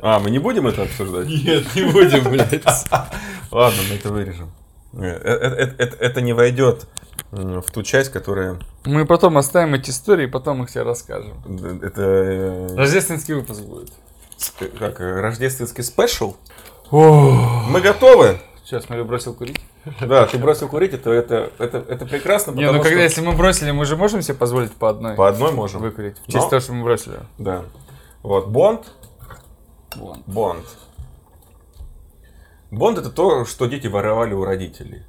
[0.00, 1.28] А, мы не будем это обсуждать?
[1.28, 2.64] Нет, не будем, блядь.
[3.50, 4.50] Ладно, мы это вырежем.
[4.94, 6.86] Э, э, э, Это, это не войдет
[7.30, 8.58] в ту часть, которая...
[8.86, 11.42] Мы потом оставим эти истории, потом их тебе расскажем.
[11.82, 12.74] Это...
[12.74, 13.92] Рождественский выпуск будет.
[14.78, 16.36] Как, рождественский спешл?
[16.90, 18.38] Мы готовы?
[18.64, 19.60] Сейчас Смотрю, бросил курить.
[20.00, 23.32] Да, ты бросил курить, это, это, это, это прекрасно, Не, ну когда что если мы
[23.32, 25.82] бросили, мы же можем себе позволить по одной по одной можем.
[25.82, 26.16] выкурить.
[26.18, 27.18] В Но- честь того, что мы бросили.
[27.36, 27.64] Да.
[28.22, 28.86] Вот, Бонд.
[29.96, 30.22] Вон.
[30.26, 30.66] Бонд.
[32.70, 35.02] Бонд это то, что дети воровали у родителей.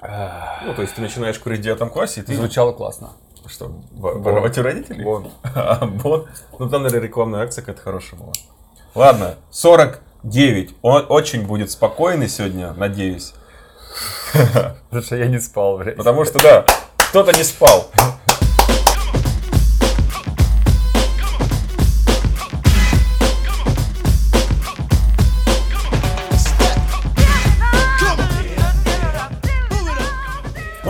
[0.00, 2.34] Ну, то есть ты начинаешь курить в девятом классе, и ты...
[2.36, 3.10] Звучало классно.
[3.46, 5.04] Что, во- воровать у родителей?
[5.04, 5.28] Бонд.
[5.42, 6.28] А, Бонд.
[6.58, 8.32] Ну, там, наверное, рекламная акция какая-то хорошая была.
[8.94, 10.76] Ладно, 49.
[10.82, 13.34] Он очень будет спокойный сегодня, надеюсь.
[14.32, 15.96] Потому что я не спал, блядь.
[15.96, 16.64] Потому что, да,
[16.96, 17.88] кто-то не спал.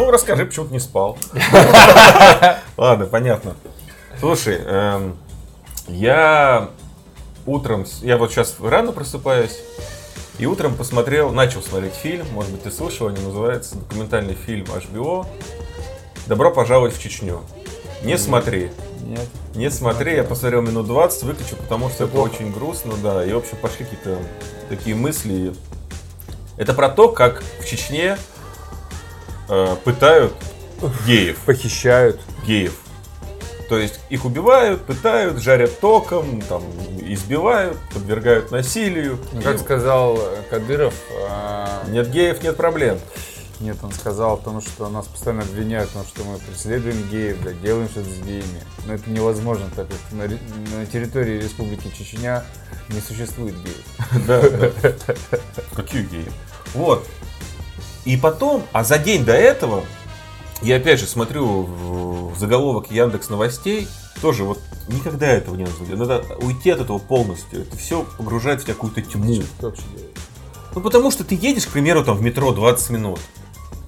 [0.08, 1.18] Ну, расскажи, почему ты не спал.
[2.78, 3.56] Ладно, понятно.
[4.18, 5.18] Слушай, эм,
[5.86, 6.70] я
[7.44, 9.60] утром, я вот сейчас рано просыпаюсь,
[10.38, 15.26] и утром посмотрел, начал смотреть фильм, может быть, ты слышал, он называется документальный фильм HBO
[16.26, 17.42] «Добро пожаловать в Чечню».
[18.02, 18.70] Не смотри,
[19.02, 19.28] Нет.
[19.54, 22.30] не смотри, я посмотрел минут 20, выключил, потому что это плохо.
[22.30, 24.16] очень грустно, да, и, в общем, пошли какие-то
[24.70, 25.52] такие мысли.
[26.56, 28.16] Это про то, как в Чечне
[29.48, 30.34] э, пытают
[31.06, 32.20] геев Похищают.
[32.46, 32.74] геев.
[33.68, 36.62] То есть их убивают, пытают, жарят током, там,
[37.02, 39.18] избивают, подвергают насилию.
[39.32, 40.94] Ну, как сказал э, Кадыров,
[41.28, 42.98] а, Нет геев, нет проблем.
[43.60, 47.42] нет, он сказал о том, что нас постоянно обвиняют в том, что мы преследуем геев,
[47.42, 48.62] блядь, делаем что-то с геями.
[48.86, 50.24] Но это невозможно, так как на,
[50.78, 52.44] на территории Республики Чечня
[52.88, 54.26] не существует геев.
[54.26, 54.70] Да, да.
[55.76, 56.24] Какие геи?
[56.72, 57.06] Вот.
[58.08, 59.84] И потом, а за день до этого,
[60.62, 63.86] я опять же смотрю в заголовок Яндекс новостей,
[64.22, 65.98] тоже вот никогда этого не делать.
[65.98, 67.60] Надо уйти от этого полностью.
[67.60, 69.42] Это все погружает в какую-то тьму.
[70.74, 73.20] Ну потому что ты едешь, к примеру, там в метро 20 минут.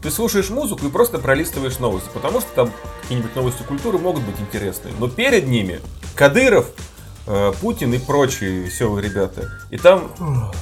[0.03, 4.39] Ты слушаешь музыку и просто пролистываешь новости, потому что там какие-нибудь новости культуры могут быть
[4.39, 4.93] интересные.
[4.99, 5.81] Но перед ними
[6.15, 6.67] Кадыров,
[7.61, 9.49] Путин и прочие веселые ребята.
[9.71, 10.11] И там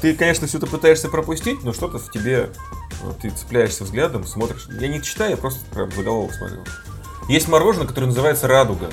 [0.03, 2.51] ты, конечно, все это пытаешься пропустить, но что-то в тебе,
[3.03, 4.69] э, ты цепляешься взглядом, смотришь.
[4.81, 6.65] Я не читаю, я просто прям заголовок смотрю.
[7.29, 8.89] Есть мороженое, которое называется «Радуга».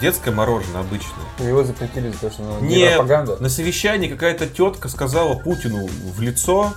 [0.00, 1.12] Детское мороженое обычное.
[1.40, 3.36] Его запретили за то, что оно Не, не пропаганда.
[3.38, 6.72] на совещании какая-то тетка сказала Путину в лицо,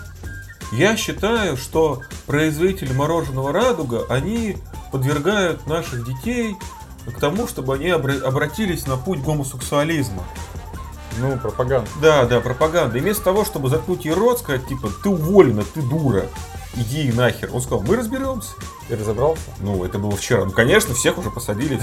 [0.73, 4.57] я считаю, что производители мороженого «Радуга», они
[4.91, 6.55] подвергают наших детей
[7.05, 10.23] к тому, чтобы они обра- обратились на путь гомосексуализма.
[11.19, 11.89] Ну, пропаганда.
[12.01, 12.97] Да, да, пропаганда.
[12.97, 16.25] И вместо того, чтобы заткнуть ей рот, сказать, типа, ты уволена, ты дура,
[16.75, 17.49] иди нахер.
[17.53, 18.51] Он сказал, мы разберемся.
[18.87, 19.43] Ты разобрался?
[19.59, 20.45] Ну, это было вчера.
[20.45, 21.79] Ну, конечно, всех уже посадили.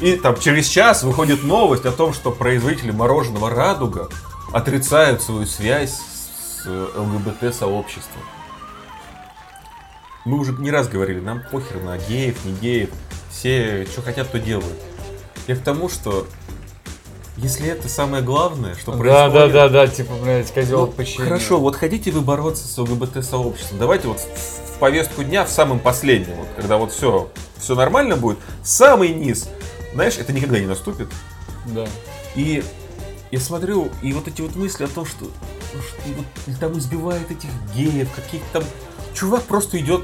[0.00, 4.08] И там через час выходит новость о том, что производители мороженого «Радуга»
[4.52, 8.22] отрицают свою связь с э, ЛГБТ-сообществом.
[10.28, 12.90] Мы уже не раз говорили, нам похер на геев, не геев.
[13.30, 14.78] Все, что хотят, то делают.
[15.46, 16.26] Я к тому, что
[17.36, 19.32] если это самое главное, что Да, происходит...
[19.32, 21.24] да, да, да, типа, блядь, козел Ну, отпущения.
[21.24, 25.80] Хорошо, вот хотите вы бороться с ЛГБТ-сообществом, давайте вот в в повестку дня в самом
[25.80, 27.28] последнем, вот, когда вот все,
[27.58, 29.48] все нормально будет, самый низ,
[29.92, 31.08] знаешь, это никогда не наступит.
[31.66, 31.84] Да.
[32.36, 32.62] И
[33.32, 35.24] я смотрю, и вот эти вот мысли о том, что,
[35.74, 36.00] ну, что
[36.46, 38.64] вот там избивают этих геев, каких-то там...
[39.18, 40.02] Чувак просто идет,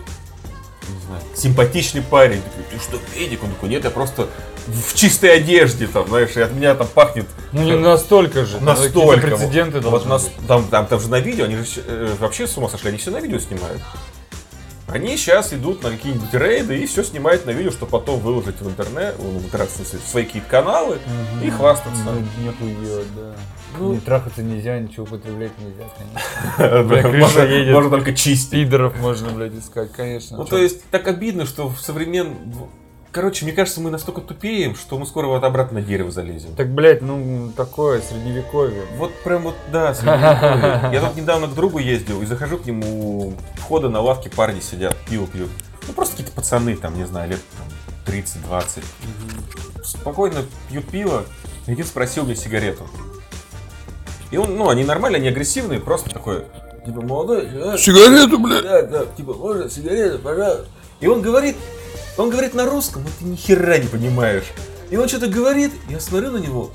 [0.89, 3.45] не знаю, симпатичный парень, такой, ты что, педик?
[3.45, 4.29] Он такой, нет, я просто
[4.67, 8.61] в чистой одежде, там, знаешь, и от меня там пахнет Ну не настолько же.
[8.61, 9.29] Настолько.
[9.29, 12.57] Прецеденты вот, должны нас, там, там, там же на видео, они же э, вообще с
[12.57, 13.81] ума сошли, они все на видео снимают.
[14.87, 18.69] Они сейчас идут на какие-нибудь рейды и все снимают на видео, чтобы потом выложить в
[18.69, 20.99] интернет, в интернет, в смысле, в свои какие-то каналы
[21.43, 22.03] и хвастаться.
[22.05, 23.35] Ну, нету ее, да.
[23.79, 23.95] Ну.
[23.95, 27.13] Не трахаться нельзя, ничего употреблять нельзя, конечно.
[27.73, 28.51] Можно, только чистить.
[28.51, 30.37] Пидоров можно, блядь, искать, конечно.
[30.37, 32.37] Ну, то есть, так обидно, что в современном...
[33.15, 36.57] Короче, мне кажется, мы настолько тупеем, что мы скоро вот обратно на дерево залезем.
[36.57, 38.83] Так, блядь, ну, такое, средневековье.
[38.97, 40.91] Вот прям вот, да, средневековье.
[40.93, 44.97] Я тут недавно к другу ездил и захожу к нему, входа на лавке парни сидят,
[45.09, 45.49] пиво пьют.
[45.87, 48.83] Ну, просто какие-то пацаны, там, не знаю, лет там, 30-20.
[49.85, 51.23] Спокойно пьют пиво.
[51.69, 52.85] И один спросил мне сигарету.
[54.33, 56.47] И он, ну, они нормальные, они агрессивные, просто такой,
[56.85, 57.79] типа, молодой.
[57.79, 58.65] Сигарету, блядь.
[58.65, 60.67] Да, да, типа, можно сигарету, пожалуйста.
[60.99, 61.55] И он говорит,
[62.17, 64.45] он говорит на русском, а ты ни хера не понимаешь.
[64.91, 66.71] И он что-то говорит, я смотрю на него,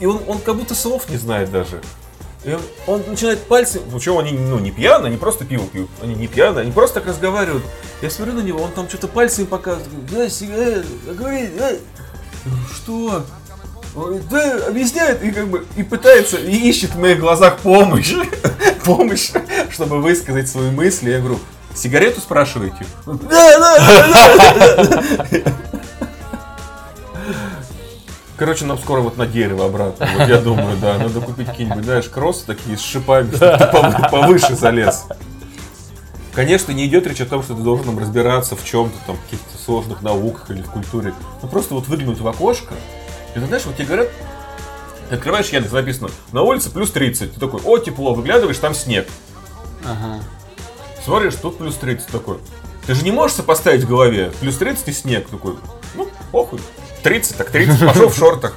[0.00, 1.80] И он, он как будто слов не знает даже.
[2.44, 2.56] И
[2.86, 5.90] он, начинает пальцы, причем они ну, не пьяны, они просто пиво пьют.
[6.02, 7.62] Они не пьяны, они просто так разговаривают.
[8.00, 10.06] Я смотрю на него, он там что-то пальцами показывает.
[10.10, 11.72] Да, сигарет, говорит, да.
[12.74, 13.26] Что?
[13.94, 18.14] Он говорит, да, объясняет и как бы и пытается, и ищет в моих глазах помощь.
[18.84, 19.30] помощь,
[19.70, 21.10] чтобы высказать свои мысли.
[21.10, 21.40] Я говорю,
[21.74, 22.86] сигарету спрашиваете?
[23.06, 25.38] Да, да, да, да.
[28.36, 30.08] Короче, нам скоро вот на дерево обратно.
[30.18, 34.10] Вот я думаю, да, надо купить какие-нибудь, знаешь, кроссы такие с шипами, чтобы ты пов-
[34.10, 35.04] повыше залез.
[36.32, 39.22] Конечно, не идет речь о том, что ты должен там разбираться в чем-то, там, в
[39.24, 41.12] каких-то сложных науках или в культуре.
[41.42, 42.72] Ну, просто вот выглянуть в окошко,
[43.34, 44.08] и ты знаешь, вот тебе говорят,
[45.10, 47.34] ты открываешь Яндекс, написано, на улице плюс 30.
[47.34, 49.06] Ты такой, о, тепло, выглядываешь, там снег.
[49.84, 50.22] Ага.
[51.04, 52.38] Смотришь, тут плюс 30 такой.
[52.86, 55.54] Ты же не можешь сопоставить в голове плюс 30 и снег такой.
[55.94, 56.60] Ну, похуй.
[57.02, 58.56] 30, так 30, пошел в шортах.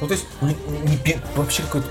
[0.00, 0.56] Ну, то есть, не-
[1.06, 1.86] не вообще какой-то...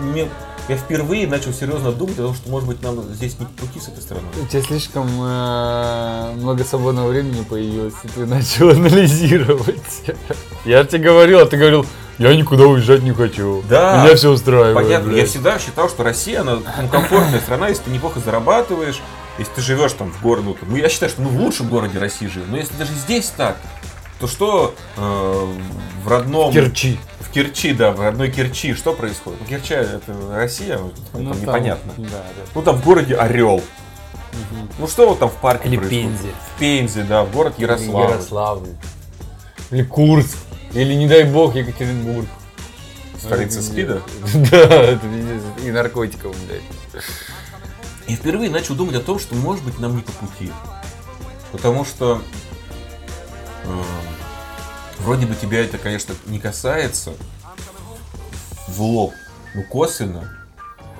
[0.00, 0.28] мне-
[0.68, 3.88] Я впервые начал серьезно думать о том, что, может быть, нам здесь не пути с
[3.88, 4.28] этой стороной.
[4.42, 10.02] У тебя слишком э, много свободного времени появилось, и ты начал анализировать.
[10.64, 11.86] Я тебе говорил, а ты говорил,
[12.20, 13.62] я никуда уезжать не хочу.
[13.68, 14.04] Да.
[14.04, 14.74] Меня все устраивает.
[14.74, 15.28] Понятно, я блядь».
[15.30, 19.00] всегда считал, что Россия, она ну, комфортная страна, если ты неплохо зарабатываешь,
[19.38, 22.26] если ты живешь там в городе, ну, я считаю, что мы в лучшем городе России
[22.26, 23.56] живем, но если даже здесь так,
[24.20, 25.46] то что э,
[26.04, 26.52] в родном...
[26.52, 26.98] Керчи.
[27.20, 29.40] В Керчи, да, в родной Керчи, что происходит?
[29.40, 31.92] Ну, Керча это Россия, ну, там Ну, там, непонятно.
[31.96, 32.42] Да, да.
[32.54, 33.62] Ну, там в городе Орел.
[34.78, 36.02] Ну, что вот там в парке Или происходит?
[36.02, 36.28] Пензе.
[36.28, 38.10] В Пензе, да, в город Ярославль.
[38.10, 38.68] Ярославль.
[39.70, 40.36] Или Курск.
[40.74, 42.26] Или, не дай бог, Екатеринбург.
[43.18, 44.02] Столица СПИДа.
[44.50, 45.42] Да, это пиздец.
[45.64, 47.04] И наркотиков, блядь.
[48.06, 50.50] И впервые начал думать о том, что может быть нам не по пути.
[51.52, 52.22] Потому что
[53.64, 53.84] эм,
[55.00, 57.12] вроде бы тебя это, конечно, не касается
[58.68, 59.12] в лоб,
[59.54, 60.36] но косвенно.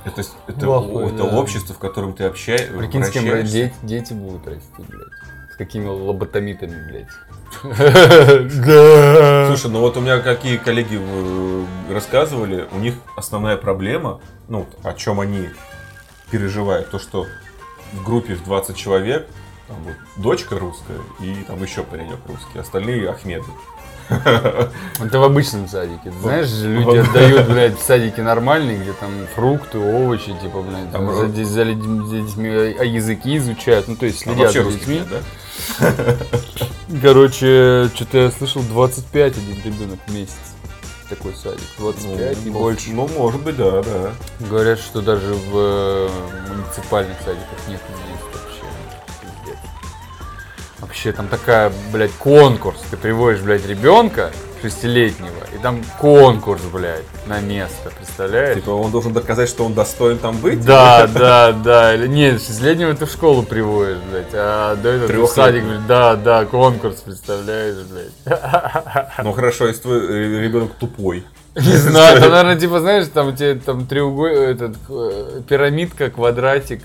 [0.04, 1.36] Это, это, Плохой, это да.
[1.36, 2.72] общество, в котором ты общаешься.
[2.72, 5.52] Прикинь, с кем дети, дети будут расти, блядь.
[5.52, 7.08] С какими лоботомитами, блядь.
[7.62, 14.94] Слушай, ну вот у меня какие коллеги э, рассказывали, у них основная проблема, ну, о
[14.94, 15.48] чем они
[16.30, 17.26] переживают, то, что
[17.92, 19.28] в группе в 20 человек,
[19.66, 23.44] там вот дочка русская и там еще паренек русский, остальные Ахмеды.
[24.10, 26.12] Это в обычном садике.
[26.20, 31.28] Знаешь, люди отдают, блядь, в садике нормальные, где там фрукты, овощи, типа, блядь, Там за,
[31.44, 35.02] за детьми, а языки изучают, ну, то есть Там следят за детьми.
[37.02, 40.36] Короче, что-то я слышал, 25 один ребенок в месяц.
[41.08, 42.90] Такой садик, 25 и Ну, больше.
[42.92, 44.12] Ну, может быть, да, да.
[44.38, 46.08] Говорят, что даже в э,
[46.48, 47.80] муниципальных садиках нет.
[50.90, 52.80] Вообще там такая, блядь, конкурс.
[52.90, 58.56] Ты приводишь, блядь, ребенка шестилетнего, и там конкурс, блядь, на место, представляешь?
[58.56, 60.64] Типа он должен доказать, что он достоин там быть.
[60.64, 61.94] Да, да, да.
[61.94, 64.30] Или Нет, шестилетнего ты в школу приводишь, блядь.
[64.32, 65.86] А до этого в садик, блядь.
[65.86, 68.42] Да, да, конкурс, представляешь, блядь.
[69.22, 71.24] Ну хорошо, если твой э, ребенок тупой.
[71.54, 76.82] Не знаю, там, наверное, типа, знаешь, там у тебя там треугольник, этот, э, пирамидка, квадратик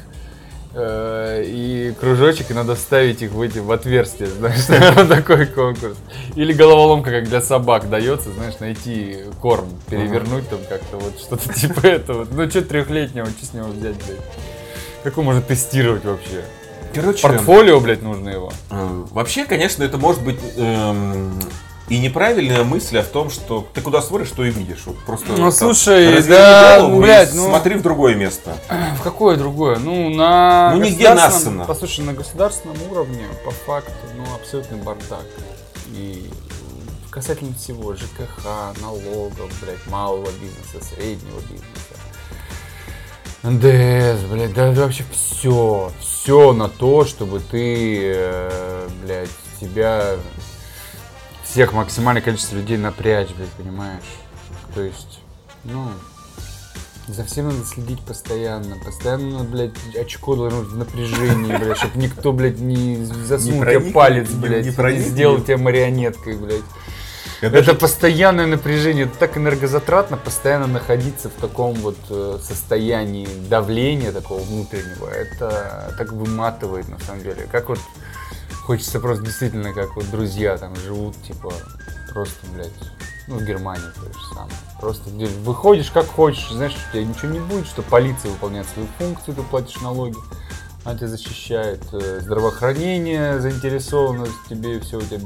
[0.77, 4.65] и кружочек, и надо вставить их в эти, в отверстия, знаешь,
[5.09, 5.97] такой конкурс.
[6.35, 11.85] Или головоломка, как для собак дается, знаешь, найти корм, перевернуть там как-то, вот что-то типа
[11.85, 12.27] этого.
[12.29, 14.19] Ну, что трехлетнего, что с него взять, блядь?
[15.03, 16.43] Как его можно тестировать вообще?
[16.93, 18.51] Короче, Портфолио, блядь, нужно его.
[18.71, 21.39] Э, Вообще, конечно, это может быть эм,
[21.87, 24.83] и неправильная мысль о том, что ты куда смотришь, то и видишь.
[24.85, 28.57] Вот просто Ну, там слушай, да, голову блядь, ну- смотри в другое место.
[28.99, 29.77] В какое другое?
[29.77, 31.65] Ну, на Ну, нигде государственном- Нассена.
[31.65, 35.25] Послушай, на государственном уровне, по факту, ну, абсолютный бардак.
[35.93, 36.29] И
[37.11, 38.45] касательно всего, ЖКХ,
[38.81, 41.95] налогов, блядь, малого бизнеса, среднего бизнеса.
[43.43, 49.29] НДС, блядь, да вообще все, все на то, чтобы ты, э, блядь,
[49.61, 50.15] тебя,
[51.55, 54.03] всех максимальное количество людей напрячь, блядь, понимаешь?
[54.73, 55.21] То есть,
[55.63, 55.87] ну,
[57.07, 58.75] за всем надо следить постоянно.
[58.83, 63.93] Постоянно, блядь, очко должно быть в напряжении, блядь, чтобы никто, блядь, не засунул тебе проник-
[63.93, 66.59] палец, не- блядь, не не, проник, сделал не- тебя марионеткой, блядь.
[67.41, 73.29] Я Это даже- постоянное напряжение, это так энергозатратно постоянно находиться в таком вот э, состоянии
[73.49, 75.07] давления такого внутреннего.
[75.07, 77.47] Это так выматывает на самом деле.
[77.49, 77.79] Как вот
[78.65, 81.53] хочется просто действительно, как вот друзья там живут, типа,
[82.11, 82.71] просто, блядь,
[83.27, 84.55] ну, в Германии то же самое.
[84.79, 88.87] Просто где выходишь как хочешь, знаешь, у тебя ничего не будет, что полиция выполняет свою
[88.97, 90.15] функцию, ты платишь налоги.
[90.83, 95.19] Она тебя защищает, э, здравоохранение заинтересовано тебе, все у тебя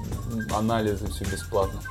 [0.55, 1.81] анализы, все бесплатно.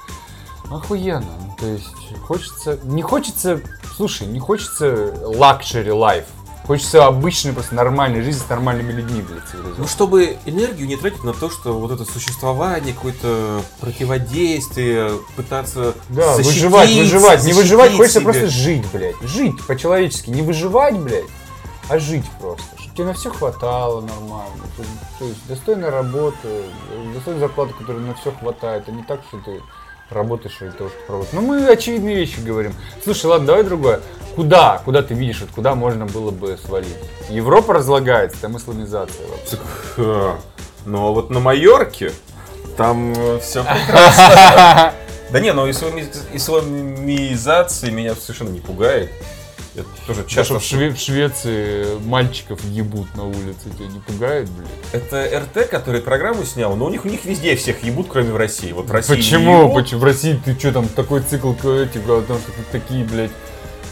[0.70, 1.32] Охуенно.
[1.40, 2.78] Ну, То есть хочется...
[2.84, 3.60] Не хочется...
[3.96, 6.26] Слушай, не хочется luxury life.
[6.68, 11.32] Хочется обычной, просто нормальной жизни с нормальными людьми, блядь, Ну, чтобы энергию не тратить на
[11.32, 17.42] то, что вот это существование, какое-то противодействие, пытаться Да, выживать, выживать.
[17.44, 18.30] Не выживать, хочется себя.
[18.30, 19.18] просто жить, блядь.
[19.22, 20.28] Жить по-человечески.
[20.28, 21.24] Не выживать, блядь,
[21.88, 22.66] а жить просто.
[22.78, 24.62] Чтобы тебе на все хватало нормально.
[24.76, 24.82] То,
[25.20, 26.36] то есть достойная работа,
[27.14, 28.84] достойная зарплата, которая на все хватает.
[28.88, 29.62] А не так, что ты
[30.10, 31.32] работаешь ради того, что работаешь.
[31.32, 32.74] Ну, мы очевидные вещи говорим.
[33.04, 34.00] Слушай, ладно, давай другое.
[34.34, 34.80] Куда?
[34.84, 36.94] Куда ты видишь, вот куда можно было бы свалить?
[37.28, 39.56] Европа разлагается, там исламизация вообще.
[39.96, 40.36] Ха.
[40.86, 42.12] Ну а вот на Майорке
[42.76, 44.92] там все прекрасно.
[45.30, 49.10] Да не, ну ислами- исламизация меня совершенно не пугает.
[49.78, 50.58] Я тоже Часто часто...
[50.58, 54.68] в, Шве- в Швеции мальчиков ебут на улице, тебя не пугает, блядь?
[55.02, 58.36] Это РТ, который программу снял, но у них у них везде всех ебут, кроме в
[58.36, 58.72] России.
[58.72, 59.72] Вот в России Почему?
[59.74, 60.00] Почему?
[60.00, 63.30] В России ты что там такой цикл этих, о том, что такие, блядь,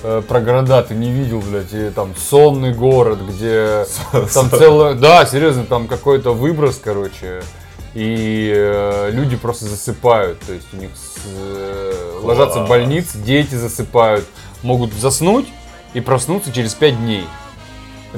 [0.02, 3.86] э, про города ты не видел, блядь, и там сонный город, где
[4.34, 7.42] там целое, да, серьезно, там какой-то выброс, короче,
[7.94, 12.68] и э, люди просто засыпают, то есть у них с- э, ложатся в Класс.
[12.70, 14.24] больнице, дети засыпают,
[14.62, 15.46] могут заснуть
[15.96, 17.24] и проснуться через пять дней.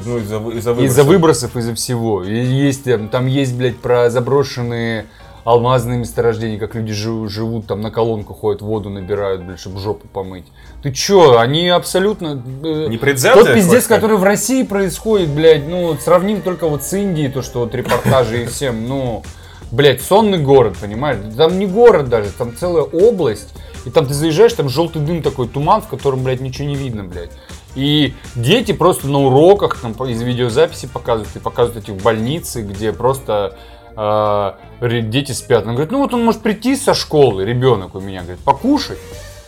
[0.05, 1.05] Ну, из-за из-за Из-за выбросов.
[1.07, 2.23] выбросов, из-за всего.
[2.23, 5.05] И есть, там, там есть, блядь, про заброшенные
[5.45, 10.07] алмазные месторождения, как люди жи- живут, там на колонку ходят, воду набирают, блядь, чтобы жопу
[10.07, 10.45] помыть.
[10.83, 12.41] Ты чё, они абсолютно...
[12.63, 13.95] э, Не предвзятая Тот пиздец, хватка?
[13.95, 18.43] который в России происходит, блядь, ну, сравним только вот с Индией, то, что вот репортажи
[18.43, 19.23] и всем, ну,
[19.71, 21.19] блядь, сонный город, понимаешь?
[21.35, 23.49] Там не город даже, там целая область,
[23.85, 27.03] и там ты заезжаешь, там желтый дым такой, туман, в котором, блядь, ничего не видно,
[27.05, 27.31] блядь.
[27.75, 32.91] И дети просто на уроках, там, из видеозаписи показывают, и показывают эти в больнице, где
[32.91, 33.57] просто
[33.95, 35.65] э, дети спят.
[35.65, 38.97] Он говорит, ну вот он может прийти со школы, ребенок у меня, говорит, покушать.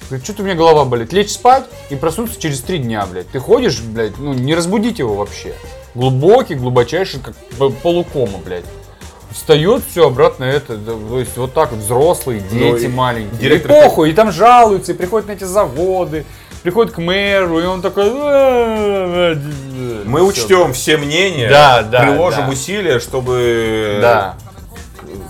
[0.07, 1.13] Говорит, что-то у меня голова болит.
[1.13, 3.29] Лечь спать и проснуться через три дня, блядь.
[3.29, 5.53] Ты ходишь, блядь, ну не разбудить его вообще.
[5.95, 7.33] Глубокий, глубочайший, как
[7.81, 8.65] полукома, блядь.
[9.31, 13.39] Встает все обратно это, то есть вот так вот взрослые, дети и маленькие.
[13.39, 16.25] директор- И похуй, и там жалуются, и приходят на эти заводы,
[16.63, 18.09] приходят к мэру, и он такой...
[20.05, 22.51] Мы учтем все мнения, Да, да, приложим да.
[22.51, 24.35] усилия, чтобы Да.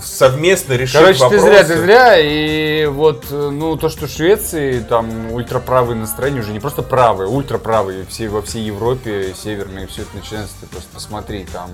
[0.02, 1.46] совместно решить Короче, ты вопросы.
[1.46, 6.52] зря, ты зря, и вот, э, ну, то, что в Швеции там ультраправые настроения уже
[6.52, 11.46] не просто правые, ультраправые, все, во всей Европе, северные, все это начинается, ты просто посмотри,
[11.52, 11.70] там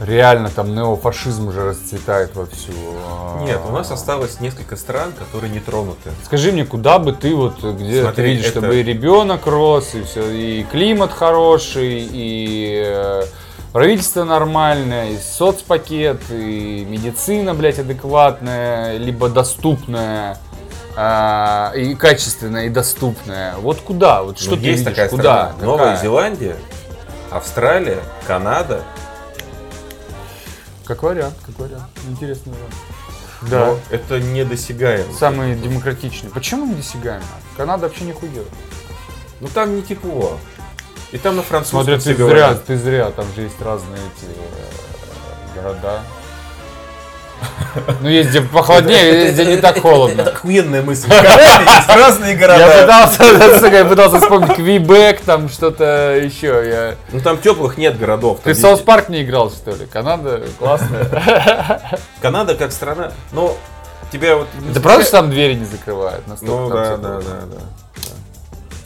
[0.00, 2.72] реально там неофашизм уже расцветает вовсю.
[3.40, 6.10] Нет, у нас осталось несколько стран, которые не тронуты.
[6.24, 9.94] Скажи мне, куда бы ты вот, где Смотри, ты видишь, это- чтобы и ребенок рос,
[9.94, 13.22] и все, и климат хороший, и э,
[13.72, 20.38] правительство нормальное, и соцпакет, и медицина, блядь, адекватная, либо доступная,
[20.98, 23.54] а, и качественная, и доступная.
[23.56, 24.22] Вот куда?
[24.22, 24.92] Вот что Ну, ты есть видишь?
[24.94, 25.22] такая куда?
[25.52, 25.54] страна.
[25.66, 26.02] Новая Какая?
[26.02, 26.56] Зеландия,
[27.30, 28.82] Австралия, Канада.
[30.86, 31.84] Как вариант, как вариант.
[32.08, 32.74] Интересный вариант.
[33.42, 33.76] Но Да.
[33.90, 35.12] это недосягаемо.
[35.12, 36.30] Самые демократичные.
[36.30, 37.24] Почему не досягаемо?
[37.56, 38.46] Канада вообще не хуёво.
[39.40, 40.38] Ну там не тепло.
[41.12, 42.64] И там на французском Смотря все ты зря, говорят.
[42.64, 46.02] ты зря, там же есть разные эти э, города.
[48.00, 50.22] Ну, есть где похолоднее, есть где не так Это холодно.
[50.22, 51.10] охуенная мысль.
[51.88, 52.80] Разные города.
[52.82, 56.46] пытался, я пытался вспомнить Квебек, там что-то еще.
[56.66, 56.94] Я...
[57.12, 58.40] Ну там теплых нет городов.
[58.42, 59.86] Ты в South Park не играл, что ли?
[59.86, 61.98] Канада классная.
[62.22, 63.12] Канада как страна.
[63.32, 63.56] Ну,
[64.10, 64.48] тебя вот...
[64.70, 66.24] Это правда, что там двери не закрывают?
[66.40, 67.60] Ну да, да, да.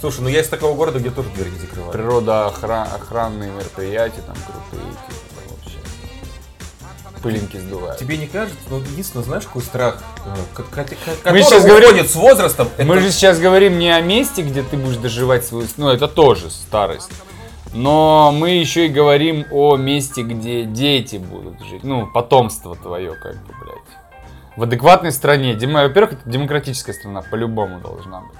[0.00, 1.92] Слушай, ну я из такого города, где тоже двери не закрывают.
[1.92, 4.88] Природа, охра- охранные мероприятия там крутые.
[7.22, 7.98] Пылинки сдувают.
[7.98, 8.56] Тебе не кажется?
[8.70, 12.68] Ну, единственное, знаешь, какой страх, э, ко- ко- ко- Мы который сейчас говорим- с возрастом.
[12.78, 15.66] Мы это- же сейчас говорим не о месте, где ты будешь доживать свою...
[15.76, 17.10] Ну, это тоже старость.
[17.74, 21.84] Но мы еще и говорим о месте, где дети будут жить.
[21.84, 23.76] Ну, потомство твое, как бы, блядь.
[24.56, 25.54] В адекватной стране.
[25.54, 28.38] Во-первых, это демократическая страна, по-любому должна быть.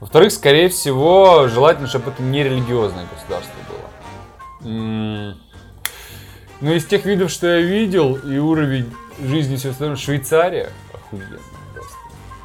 [0.00, 5.36] Во-вторых, скорее всего, желательно, чтобы это не религиозное государство было.
[6.60, 11.38] М, Ну, из тех видов, что я видел, и уровень жизни все остальное, Швейцария охуенно
[11.74, 11.96] просто.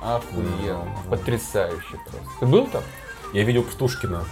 [0.01, 0.87] Охуенно.
[1.09, 2.29] Потрясающе просто.
[2.39, 2.83] Ты был там?
[3.33, 4.23] Я видел Птушкина,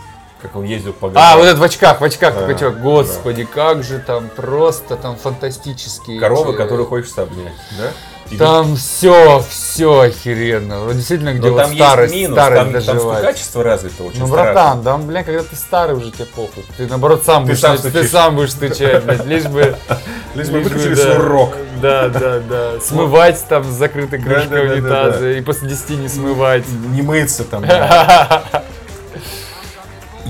[0.44, 1.38] как он ездил по А, горам.
[1.40, 2.82] вот этот в очках, в очках Да, такой чувак.
[2.82, 6.20] Господи, как же там просто, там фантастические.
[6.20, 7.86] Коровы, эти- которую хочешь обнять, да?
[8.32, 10.86] И Там все, все охеренно.
[10.86, 13.26] Вот Действительно, где Но вот там старость, есть минус, старость там, там доживает.
[13.26, 14.54] качество развито очень Ну, страшно.
[14.54, 16.66] братан, да, бля, когда ты старый уже тебе похуй.
[16.78, 18.10] Ты наоборот сам Ты будешь, сам ты, стучишь.
[18.10, 19.76] сам будешь стучать, блядь, лишь бы,
[20.36, 21.16] Лишь бы выключили да.
[21.16, 21.58] сурок.
[21.84, 22.72] Да, да, да.
[22.82, 25.32] Смывать там с закрытой Да, крышкой да, да, да, унитаза да.
[25.32, 26.64] и после 10 не смывать.
[26.92, 27.62] Не мыться там.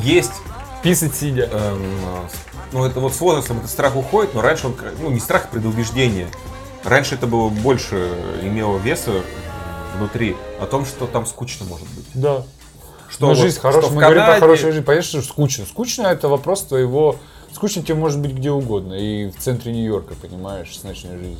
[0.03, 0.33] Есть
[0.83, 1.49] Писать сидя.
[1.51, 1.81] эм,
[2.73, 5.47] ну это вот с возрастом этот страх уходит, но раньше он, ну не страх, а
[5.47, 6.27] предубеждение.
[6.83, 8.09] Раньше это было больше
[8.41, 9.21] имело веса
[9.97, 12.05] внутри о том, что там скучно может быть.
[12.13, 12.43] Да.
[13.09, 14.85] Что Но вот- жизнь хорошая, что в мы говорим про Канаде- хорошую жизнь.
[14.85, 15.65] Понятно, что скучно.
[15.65, 17.15] Скучно это вопрос твоего...
[17.53, 18.95] Скучно тебе может быть где угодно.
[18.95, 21.37] И в центре Нью-Йорка, понимаешь, с ночной жизнью.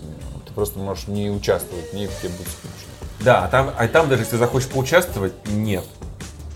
[0.47, 2.89] Ты просто можешь не участвовать, не тебе будет скучно.
[3.21, 5.83] Да, а там, а там даже если захочешь поучаствовать, нет.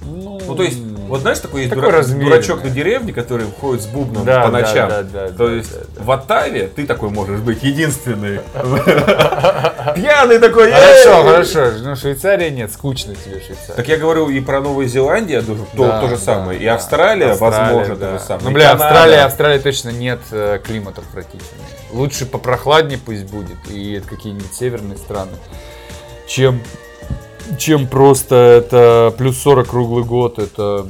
[0.08, 3.84] Ну, Ну, то есть, вот знаешь, такой есть Такой дурак- дурачок на деревне, который ходит
[3.84, 4.90] с бубном Да, по да, ночам.
[4.90, 8.40] да, да, То да, есть, да, в Оттаве ты такой можешь быть единственный.
[9.96, 10.72] Пьяный такой.
[10.72, 11.72] Хорошо, хорошо.
[11.82, 13.76] Ну, Швейцария нет, скучно тебе Швейцария.
[13.76, 16.60] Так я говорю и про Новую Зеландию, то, Да, же да, самое.
[16.60, 16.76] И да.
[16.76, 18.12] Австралия, возможно, да.
[18.14, 18.46] то же самое.
[18.48, 18.72] Ну, бля.
[18.72, 21.42] Австралия, Австралия точно нет э, климат отвратительный.
[21.92, 25.32] Лучше попрохладнее пусть будет, и это какие-нибудь северные страны,
[26.28, 26.62] чем,
[27.58, 30.86] чем просто это плюс 40 круглый год, это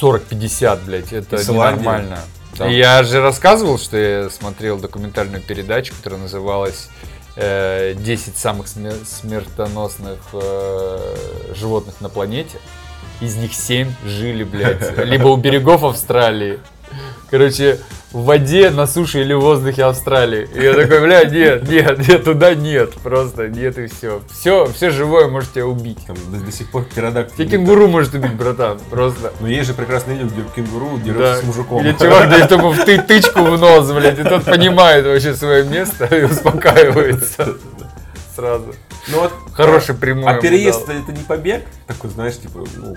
[0.00, 1.80] 40-50, блядь, это Исландия.
[1.80, 2.18] ненормально.
[2.56, 2.70] Там.
[2.70, 6.88] Я же рассказывал, что я смотрел документальную передачу, которая называлась
[7.36, 11.16] э, 10 самых смер- смертоносных э,
[11.54, 12.58] животных на планете.
[13.20, 16.58] Из них 7 жили, блядь, либо у берегов Австралии.
[17.30, 17.78] Короче,
[18.12, 20.48] в воде, на суше или в воздухе Австралии.
[20.54, 22.94] И я такой, бля, нет, нет, нет, туда нет.
[23.02, 24.22] Просто нет и все.
[24.32, 25.98] Все, все живое может тебя убить.
[26.06, 27.46] Там до, до сих пор птеродактиль.
[27.46, 28.78] Тебя кенгуру может убить, братан.
[28.90, 29.32] Просто.
[29.40, 31.04] Но есть же прекрасное видео, где кенгуру Да.
[31.04, 31.80] дерется с мужиком.
[31.84, 35.64] Или чувак дает ему в ты- тычку в нос, блядь, и тот понимает вообще свое
[35.64, 37.56] место и успокаивается
[38.36, 38.74] сразу.
[39.08, 39.32] Ну вот,
[39.64, 40.30] Хороший прямой.
[40.30, 40.96] а переезд дал.
[40.96, 41.64] это не побег?
[41.86, 42.94] Такой, знаешь, типа, ну,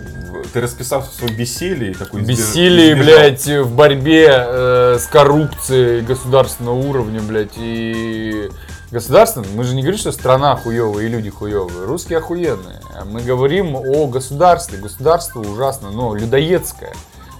[0.53, 3.03] ты расписался в своем бессилии, такой Бессилие, избежал.
[3.17, 8.49] блядь, в борьбе э, с коррупцией государственного уровня, блядь, и
[8.91, 9.49] государственным.
[9.55, 11.85] Мы же не говорим, что страна хуевая и люди хуевые.
[11.85, 12.81] Русские охуенные.
[12.95, 14.77] А Мы говорим о государстве.
[14.77, 16.93] Государство ужасно, но людоедское.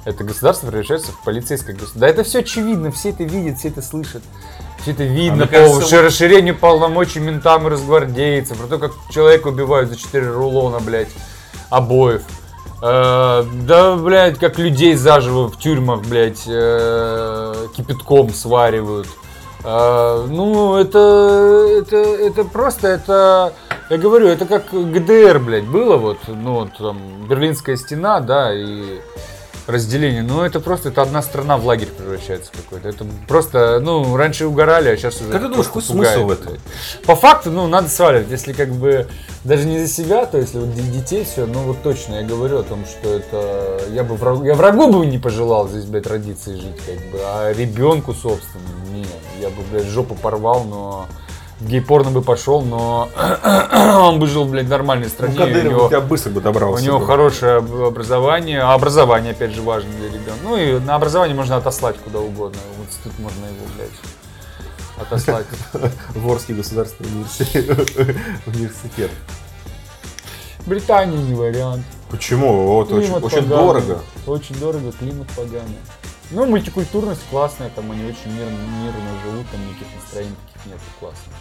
[0.04, 2.02] Это государство превращается в полицейское государство.
[2.02, 4.24] Да это все очевидно, все это видят, все это слышат.
[4.82, 8.94] Все это видно мне по кажется, ш- расширению полномочий ментам и разгвардейцев, про то, как
[9.12, 11.10] человека убивают за 4 рулона, блядь,
[11.70, 12.24] обоев.
[12.82, 19.08] Э, да, блядь, как людей заживо в тюрьмах, блядь, э, кипятком сваривают.
[19.64, 23.54] Э, ну, это, это, это просто, это,
[23.92, 26.98] я говорю, это как ГДР, блядь, было вот, ну, вот там,
[27.30, 29.00] Берлинская стена, да, и
[29.68, 30.24] разделение.
[30.24, 32.90] Ну, это просто, это одна страна в лагерь превращается какой-то.
[32.90, 35.32] Это просто, ну, раньше угорали, а сейчас уже...
[35.32, 36.58] Как ты думаешь, какой смысл в этом?
[37.06, 38.30] По факту, ну, надо сваливать.
[38.30, 39.08] Если как бы
[39.44, 42.60] даже не за себя, то если вот де- детей все, ну вот точно я говорю
[42.60, 46.52] о том, что это я бы врагу, я врагу бы не пожелал здесь, блядь, родиться
[46.52, 49.08] и жить, как бы, а ребенку, собственно, нет,
[49.40, 51.08] я бы, блядь, жопу порвал, но
[51.62, 53.10] гей-порно бы пошел, но
[54.04, 56.30] он бы жил, блядь, в нормальной Ну, стране, и Кадыров у него, у тебя быстро
[56.32, 56.84] бы у добрался.
[56.84, 57.06] него бы.
[57.06, 60.34] хорошее об- образование, а образование, опять же, важно для ребенка.
[60.44, 65.46] Ну и на образование можно отослать куда угодно, в институт можно его, блядь, отослать.
[66.16, 67.70] Ворский государственный университет.
[68.48, 69.12] университет.
[70.66, 71.84] Британия не вариант.
[72.10, 72.68] Почему?
[72.76, 74.00] Вот очень, Климат очень дорого.
[74.28, 75.78] Очень дорого, климат поганый.
[76.32, 81.34] Ну, мультикультурность классная, там они очень мирно, мирно живут, там никаких настроений таких нет, классно.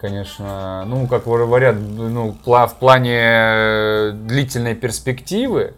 [0.00, 5.74] Конечно, ну, как говорят, ну, в плане э, длительной перспективы,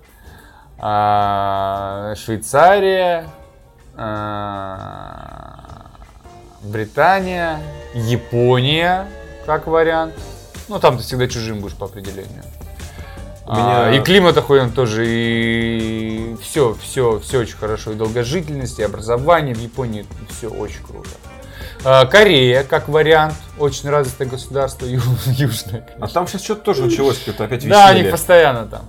[0.78, 3.26] а, Швейцария,
[3.96, 5.90] а,
[6.62, 7.58] Британия,
[7.94, 9.06] Япония,
[9.44, 10.14] как вариант.
[10.68, 12.42] Ну, там ты всегда чужим будешь по определению.
[13.46, 17.92] Меня- А, и климат охуенно тоже, и все, все, все очень хорошо.
[17.92, 21.08] И долгожительность, и образование в Японии, все очень круто.
[21.84, 26.08] А, Корея, как вариант, очень развитое государство, ю- южное, А конечно.
[26.14, 28.12] там сейчас что-то тоже началось, какое-то опять Да, они веселье.
[28.12, 28.82] постоянно там.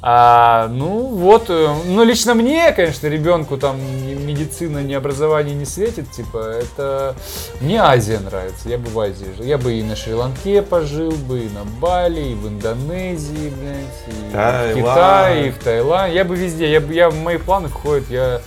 [0.00, 5.64] А, ну вот, э, ну лично мне, конечно, ребенку там ни медицина, ни образование не
[5.64, 7.16] светит, типа, это
[7.60, 11.40] мне Азия нравится, я бы в Азии жил, я бы и на Шри-Ланке пожил бы,
[11.40, 14.76] и на Бали, и в Индонезии, блядь, и в Таиланд.
[14.76, 18.40] Китае, и в Таиланде, я бы везде, я бы, я в мои планы входит, я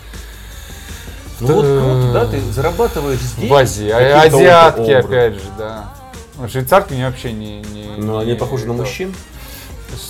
[1.42, 3.50] Ну вот круто, да, ты зарабатываешь здесь.
[3.50, 5.06] в Азии, а азиатки образом.
[5.06, 5.94] опять же, да.
[6.38, 7.60] Ну, швейцарки мне вообще не...
[7.60, 9.14] не Ну, они не- похожи на мужчин.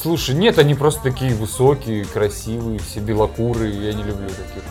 [0.02, 4.64] Слушай, нет, они просто такие высокие, красивые, все белокурые, я не люблю таких.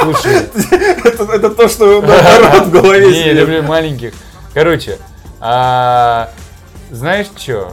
[0.00, 0.48] Слушай,
[1.04, 3.34] Это, это то, что наоборот в голове не, сидит.
[3.34, 4.14] люблю маленьких.
[4.54, 4.98] Короче,
[5.40, 6.30] а,
[6.90, 7.72] знаешь что?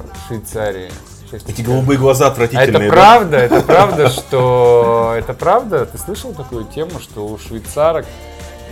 [1.32, 2.70] Щас Эти голубые глаза А отвратительные.
[2.70, 2.90] это да?
[2.90, 5.14] правда, это правда, что...
[5.18, 5.86] Это правда?
[5.86, 8.06] Ты слышал такую тему, что у швейцарок...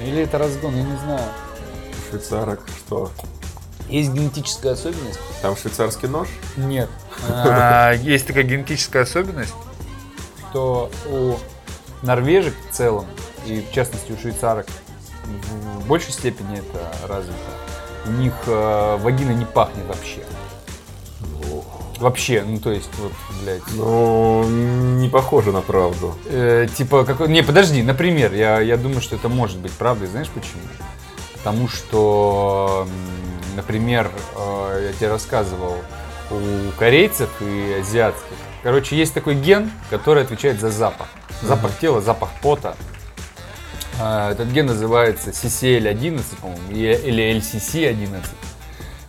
[0.06, 1.22] Или это разгон, я не знаю.
[2.10, 3.12] швейцарок, что?
[3.90, 5.20] Есть генетическая особенность?
[5.42, 6.28] Там швейцарский нож?
[6.58, 6.90] Нет.
[7.30, 9.54] А, Есть такая генетическая особенность,
[10.50, 11.36] что у
[12.06, 13.06] норвежек в целом,
[13.46, 14.68] и в частности у швейцарок,
[15.26, 17.36] в большей степени это развито.
[18.08, 20.22] У них э, вагина не пахнет вообще.
[22.00, 23.62] Вообще, ну то есть, вот, блядь.
[23.74, 26.16] Ну, не похоже на правду.
[26.26, 27.30] Э, типа, какой...
[27.30, 30.08] Не, подожди, например, я, я думаю, что это может быть правдой.
[30.08, 30.62] Знаешь почему?
[31.34, 32.88] Потому что,
[33.56, 35.78] например, э, я тебе рассказывал,
[36.32, 41.08] у корейцев и азиатских, короче, есть такой ген, который отвечает за запах.
[41.42, 42.76] Запах тела, запах пота.
[44.00, 48.26] А, Этот ген называется CCL11, по-моему, или LCC11.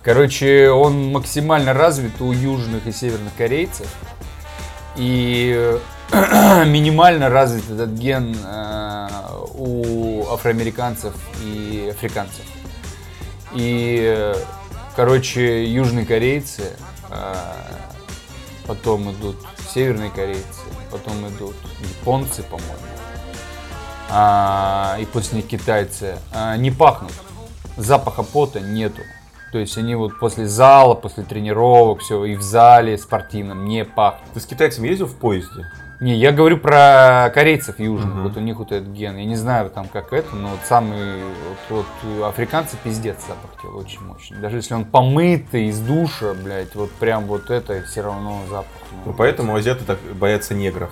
[0.03, 3.89] Короче, он максимально развит у южных и северных корейцев.
[4.97, 5.79] И
[6.13, 9.09] минимально развит этот ген э,
[9.55, 12.45] у афроамериканцев и африканцев.
[13.55, 14.33] И,
[14.95, 16.77] короче, южные корейцы,
[18.67, 19.37] потом идут
[19.73, 20.45] северные корейцы,
[20.91, 22.75] потом идут японцы, по-моему,
[24.09, 27.13] а, и после них китайцы, а, не пахнут.
[27.77, 29.03] Запаха пота нету.
[29.53, 34.31] То есть они вот после зала, после тренировок, все, и в зале спортивном не пахнут.
[34.33, 35.71] Ты с китайцами ездил в поезде?
[36.01, 38.23] Не, я говорю про корейцев южных, Мгм.
[38.25, 39.17] вот у них вот этот ген.
[39.17, 41.23] Я не знаю там как это, но вот самый,
[41.71, 44.39] вот, вот африканцы пиздец запах тела очень мощный.
[44.39, 48.67] Даже если он помытый из душа, блядь, вот прям вот это все равно запах.
[49.07, 50.91] Ну, поэтому азиаты так боятся негров.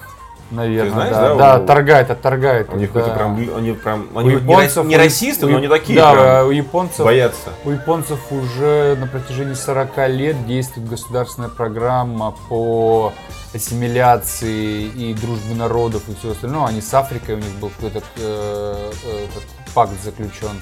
[0.55, 2.69] Наверное, Ты знаешь, да, да, да, у- отторгает, отторгает.
[2.73, 3.01] У них да.
[3.01, 5.99] это прям, они прям, У они не, японцев- не у- расисты, у- но они такие
[5.99, 7.51] Да, у японцев боятся.
[7.65, 13.13] У японцев уже на протяжении 40 лет действует государственная программа по
[13.53, 16.67] ассимиляции и дружбе народов и все остальное.
[16.67, 18.91] Они с Африкой, у них был какой-то э,
[19.27, 20.61] этот пакт заключен.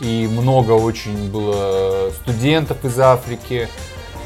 [0.00, 3.68] И много очень было студентов из Африки,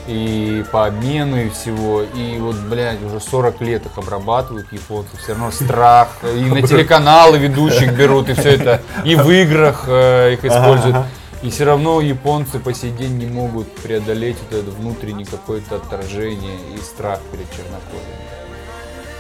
[0.07, 2.03] и по обмену, и всего.
[2.03, 5.17] И вот, блядь, уже 40 лет их обрабатывают японцы.
[5.17, 6.09] Все равно страх.
[6.23, 8.83] И на телеканалы ведущих берут, и все это.
[9.05, 10.97] И в играх э, их используют.
[11.43, 16.57] И все равно японцы по сей день не могут преодолеть вот это внутреннее какое-то отторжение
[16.75, 18.25] и страх перед чернокожими.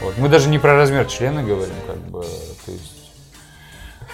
[0.03, 0.15] Вот.
[0.17, 2.23] Мы даже не про размер члена говорим, как бы,
[2.65, 3.05] то есть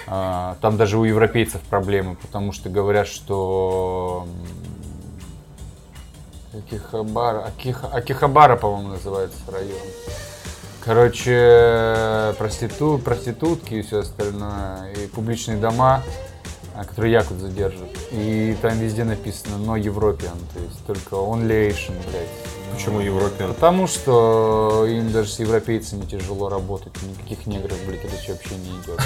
[0.06, 4.26] а, там даже у европейцев проблемы, потому что говорят, что
[6.53, 9.79] Акихабара, Акиха, Акихабара, по-моему, называется район.
[10.85, 16.03] Короче, проститу, проститутки и все остальное, и публичные дома,
[16.75, 17.91] а, которые якут задержат.
[18.11, 22.29] И там везде написано «No European», то есть только «Only Asian», блядь.
[22.75, 23.47] Почему Ну, Европе?
[23.47, 29.01] Потому что им даже с европейцами тяжело работать, никаких негров, блядь, речи вообще не идет.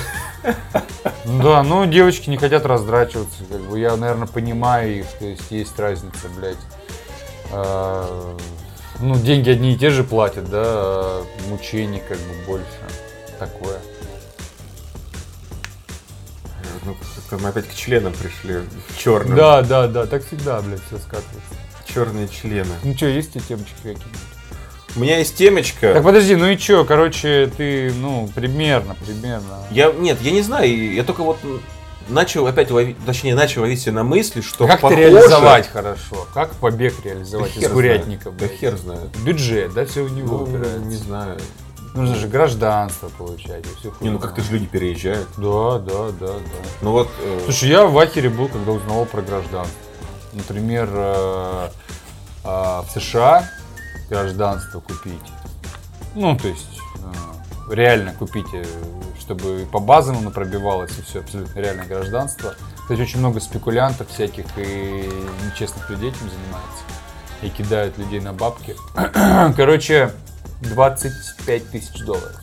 [1.27, 5.51] Ну Да, ну девочки не хотят раздрачиваться, как бы я, наверное, понимаю их, то есть
[5.51, 6.59] есть разница, блядь.
[7.57, 8.37] А,
[9.01, 12.67] Ну, деньги одни и те же платят, да, а мучений как бы больше.
[13.39, 13.79] Такое.
[16.85, 18.61] Ну, как-то мы опять к членам пришли.
[18.99, 19.37] Черным.
[19.37, 21.55] Да, да, да, так всегда, блядь, все скатывается.
[21.87, 22.71] Черные члены.
[22.83, 24.11] Ну что, есть у тебя темочки какие-нибудь?
[24.97, 25.93] У меня есть темечко.
[25.93, 29.59] Так подожди, ну и чё, короче, ты, ну, примерно, примерно.
[29.71, 31.39] Я, нет, я не знаю, я только вот
[32.09, 36.27] начал опять ловить, точнее, начал ловить себя на мысли, что как похоже- это реализовать хорошо?
[36.35, 38.31] Как побег реализовать Да из курятника?
[38.31, 39.17] Да хер знает.
[39.25, 41.39] Бюджет, да, все у него Ну, не знаю.
[41.95, 43.65] Нужно же гражданство получать.
[43.65, 45.29] и всё Не, ну как-то же люди переезжают.
[45.37, 46.69] Да, да, да, да.
[46.83, 49.79] Ну вот, э, Слушай, я в ахере был, когда узнавал про гражданство.
[50.33, 51.69] Например, э,
[52.43, 53.49] э, в США
[54.11, 55.23] гражданство купить.
[56.17, 58.65] Ну, то есть, э, реально купить, э,
[59.21, 62.55] чтобы по базам оно пробивалось, и все, абсолютно реальное гражданство.
[62.83, 65.11] Кстати, очень много спекулянтов всяких и
[65.47, 66.83] нечестных людей этим занимается.
[67.43, 68.77] И кидают людей на бабки.
[69.57, 70.13] Короче,
[70.61, 72.41] 25 тысяч долларов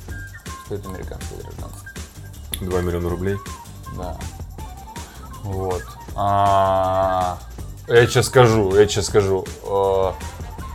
[0.66, 1.90] стоит американское гражданство.
[2.60, 3.38] 2 миллиона рублей.
[3.98, 4.18] Да.
[5.44, 5.84] Вот.
[6.16, 7.40] А,
[7.88, 9.46] я сейчас скажу, я сейчас скажу.
[9.66, 10.14] А,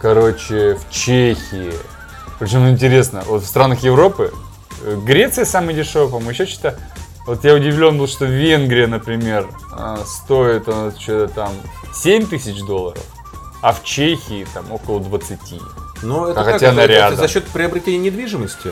[0.00, 1.72] Короче, в Чехии.
[2.38, 4.32] Причем интересно, вот в странах Европы
[4.82, 6.78] э, Греция самый дешевый, по-моему, еще что-то.
[7.26, 11.52] Вот я удивлен был, что Венгрия, например, а, стоит она что-то там
[11.92, 13.02] 7 тысяч долларов,
[13.62, 15.38] а в Чехии там около 20.
[16.02, 17.18] Но это А как, хотя это- она это рядом.
[17.18, 18.70] за счет приобретения недвижимости.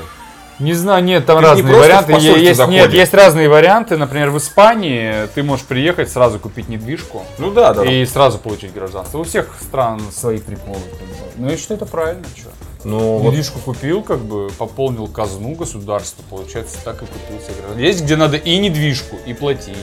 [0.60, 2.12] Не знаю, нет, там Ты не разные просто варианты.
[2.12, 3.96] Есть, нет, есть разные варианты.
[3.96, 7.84] Например, в Испании ты можешь приехать, сразу купить недвижку Ну да, да.
[7.84, 9.18] и сразу получить гражданство.
[9.18, 10.76] У всех стран свои приколы.
[10.76, 11.00] как.
[11.38, 12.50] Ну и что это правильно, что?
[12.84, 17.80] Ну вот Недвижку купил, как бы пополнил казну государства, получается, так и купил себе гражданство.
[17.80, 19.74] Есть, где надо и недвижку, и платить.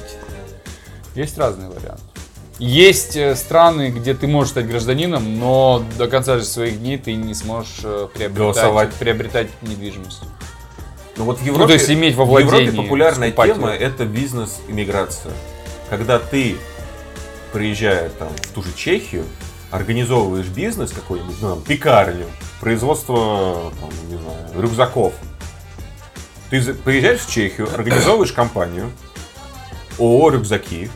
[1.15, 2.03] Есть разные варианты.
[2.59, 7.15] Есть э, страны, где ты можешь стать гражданином, но до конца же своих дней ты
[7.15, 8.93] не сможешь э, приобретать, Голосовать.
[8.93, 10.21] приобретать недвижимость.
[11.17, 15.33] Ну вот в Европе, то есть иметь во в Европе владении, популярная тема это бизнес-иммиграция.
[15.89, 16.55] Когда ты,
[17.51, 19.25] приезжая там в ту же Чехию,
[19.71, 22.25] организовываешь бизнес какой-нибудь, ну, там, пекарню,
[22.59, 25.13] производство, там, не знаю, рюкзаков.
[26.49, 28.91] Ты приезжаешь в Чехию, организовываешь компанию,
[29.97, 30.89] ООО «Рюкзаки»,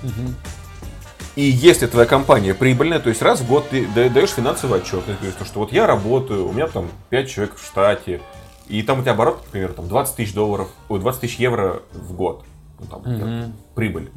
[1.35, 5.03] и если твоя компания прибыльная, то есть раз в год ты да- даешь финансовый отчет,
[5.05, 8.21] ты говоришь, что вот я работаю, у меня там 5 человек в штате,
[8.67, 12.13] и там у тебя оборот, например, там 20 тысяч долларов, ой, 20 тысяч евро в
[12.13, 12.45] год.
[12.79, 13.53] Ну, там, Мгм.
[13.75, 14.11] прибыль.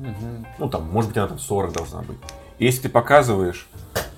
[0.59, 2.17] Ну, там, может быть, она там 40 должна быть.
[2.59, 3.69] Если ты показываешь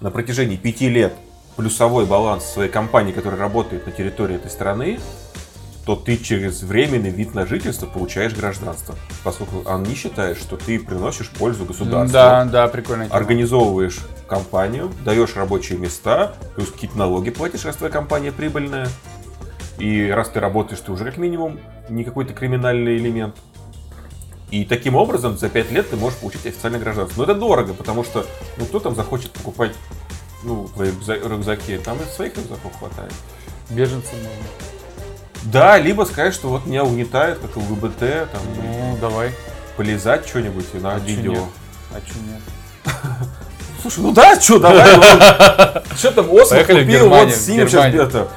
[0.01, 1.13] на протяжении 5 лет
[1.57, 4.99] плюсовой баланс своей компании, которая работает на территории этой страны,
[5.85, 8.95] то ты через временный вид на жительство получаешь гражданство.
[9.25, 13.09] Поскольку они считают, что ты приносишь пользу государству Да, да, прикольно.
[13.11, 18.89] организовываешь компанию, даешь рабочие места, плюс какие-то налоги платишь, раз твоя компания прибыльная.
[19.79, 21.59] И раз ты работаешь, ты уже как минимум
[21.91, 23.37] не какой-то криминальный элемент.
[24.51, 27.19] И таким образом за 5 лет ты можешь получить официальное гражданство.
[27.19, 29.73] Но это дорого, потому что ну, кто там захочет покупать
[30.43, 31.79] ну, твои рюкза- рюкзаки?
[31.79, 33.13] Там и своих рюкзаков хватает.
[33.69, 34.31] Беженцы можно.
[35.45, 39.31] Да, либо сказать, что вот меня угнетает, как ЛГБТ, там, Ну, давай.
[39.77, 41.47] полезать что-нибудь на А видео.
[41.93, 42.43] А чё нет?
[43.83, 44.95] Слушай, ну да, что, давай.
[45.97, 48.29] Что там, Осмо купил, вот в сейчас это.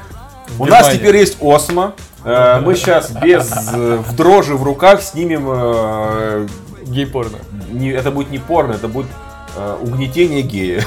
[0.58, 1.94] У нас теперь есть Осмо.
[2.26, 5.46] Э, Мы сейчас без э, в дрожи в руках снимем.
[5.50, 6.48] э,
[6.86, 7.38] Гей-порно.
[7.72, 9.08] не- Это будет не порно, это будет
[9.82, 10.84] угнетение гея.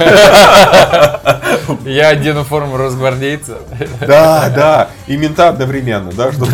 [1.84, 3.58] Я одену форму росгвардейца.
[4.00, 4.88] Да, да.
[5.06, 6.50] И мента одновременно, да, чтобы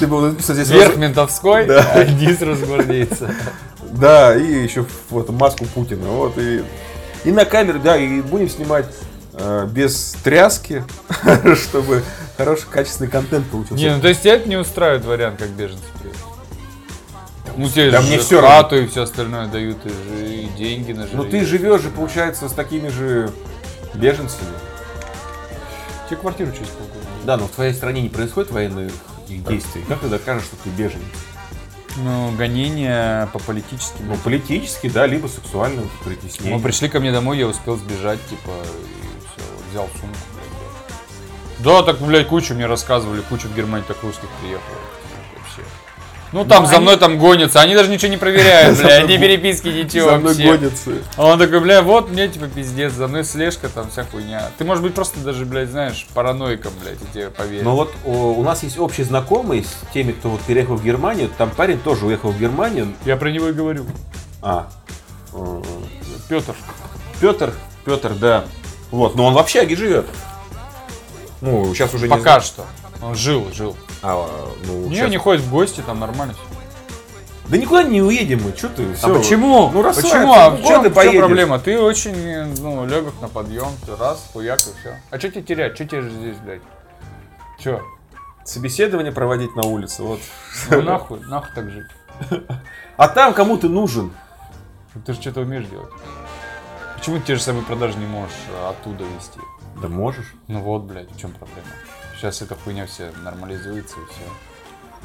[0.00, 1.86] ты был написано здесь Верх раз- ментовской, Да.
[1.94, 3.30] а низ росгвардейца.
[3.92, 6.08] Да, и еще вот маску Путина.
[6.08, 6.64] Вот и
[7.24, 8.86] и на камеру, да, и будем снимать
[9.72, 10.84] без тряски,
[11.56, 12.02] чтобы
[12.36, 13.82] хороший качественный контент получился.
[13.82, 16.20] Не, ну то есть тебя это не устраивает вариант, как беженцы приедут?
[17.56, 20.92] Ну тебе Да же мне всё хату и все остальное дают, и, жи- и деньги
[20.92, 21.22] на Но жилье.
[21.22, 23.32] Ну, ты живешь же, получается, с такими же
[23.94, 24.48] беженцами.
[26.08, 27.06] Тебе квартиру через полгода.
[27.24, 28.92] Да, но в твоей стране не происходит военных
[29.28, 29.84] действий.
[29.88, 31.04] Как ты докажешь, что ты беженец?
[31.96, 34.08] Ну, гонения по политическим.
[34.08, 36.56] Ну, политически, да, либо сексуальным притеснением.
[36.56, 39.03] Мы пришли ко мне домой, я успел сбежать, типа, все,
[39.74, 41.64] взял сумку, блядь.
[41.64, 44.76] Да, так, блядь, кучу мне рассказывали, кучу в Германии так русских приехало.
[45.36, 45.62] Вообще.
[46.32, 49.16] Ну, там за они- мной там гонятся, они даже ничего не проверяют, За мной ни
[49.16, 50.92] переписки, ничего За мной гонятся.
[51.16, 54.48] А он такой, бля, вот мне типа пиздец, за мной слежка, там вся хуйня.
[54.58, 57.64] Ты, может быть, просто даже, блядь, знаешь, параноиком, блядь, и тебе поверят.
[57.64, 61.30] Но вот о, у нас есть общий знакомый с теми, кто вот переехал в Германию.
[61.36, 62.94] Там парень тоже уехал в Германию.
[63.04, 63.86] Я про него и говорю.
[64.40, 64.68] А,
[66.28, 66.54] Петр.
[67.20, 67.52] Петр,
[67.84, 68.44] Петр, да.
[68.94, 70.06] Вот, но он в общаге живет.
[71.40, 72.40] Ну, сейчас уже не Пока знаю.
[72.42, 72.64] что.
[73.02, 73.76] Он жил, жил.
[74.02, 74.28] А,
[74.66, 76.42] ну, Не, щас- не ходит в гости, там нормально все.
[77.48, 78.84] Да никуда не уедем мы, что ты?
[78.92, 79.18] А всё.
[79.18, 79.68] почему?
[79.72, 80.32] Ну, расслабься, почему?
[80.32, 81.18] А ну, в куда чем, ты поедешь?
[81.18, 81.58] проблема?
[81.58, 84.96] Ты очень, э, ну, легок на подъем, ты раз, хуяк и все.
[85.10, 85.74] А что тебе терять?
[85.74, 86.62] Что тебе же здесь, блядь?
[87.58, 87.82] Че?
[88.44, 90.20] Собеседование проводить на улице, вот.
[90.70, 91.86] Ну нахуй, нахуй так жить.
[92.96, 94.12] А там кому ты нужен?
[95.04, 95.90] Ты же что-то умеешь делать.
[97.04, 99.38] Почему ты те же самые продажи не можешь э, оттуда вести?
[99.82, 100.24] Да можешь.
[100.48, 101.66] Ну вот, блядь, в чем проблема?
[102.16, 104.22] Сейчас эта хуйня вся нормализуется и все.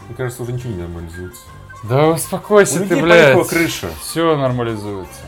[0.07, 1.41] Мне кажется, уже ничего не нормализуется.
[1.83, 3.47] Да У успокойся людей ты, блядь.
[3.49, 3.89] крыша.
[4.01, 5.19] Все нормализуется.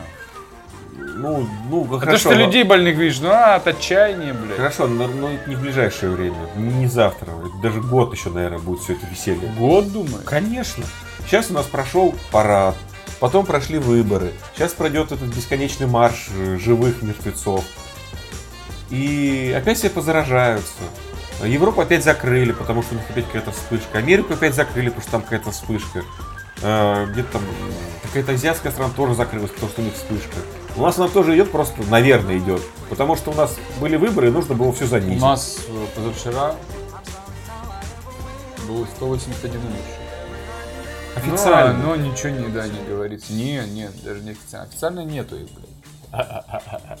[0.96, 2.18] Ну, ну, А то, хорошо.
[2.30, 4.56] что но- людей больных видишь, ну а, от отчаяния, блядь.
[4.56, 7.28] Хорошо, но, но это не в ближайшее время, не, завтра,
[7.62, 9.46] даже год еще, наверное, будет все это веселье.
[9.58, 10.24] Год, думаешь?
[10.24, 10.84] Конечно.
[11.26, 12.76] Сейчас у нас прошел парад,
[13.22, 17.64] потом прошли выборы, сейчас пройдет этот бесконечный марш э, живых мертвецов.
[18.90, 20.82] И опять все позаражаются.
[21.44, 23.98] Европу опять закрыли, потому что у них опять какая-то вспышка.
[23.98, 26.02] Америку опять закрыли, потому что там какая-то вспышка.
[26.62, 27.42] Э, Где-то там
[28.02, 30.36] какая-то азиатская страна тоже закрылась, потому что у них вспышка.
[30.74, 32.60] У нас она тоже идет, просто, наверное, идет.
[32.90, 35.22] Потому что у нас были выборы, и нужно было все У занизить.
[35.22, 36.56] нас э, позавчера
[38.66, 40.01] было 181 умерший.
[41.16, 41.74] Официально.
[41.74, 43.32] Но, но ничего не, да, не говорится.
[43.32, 44.68] Не, нет, даже не официально.
[44.68, 46.98] Официально нету их, блядь.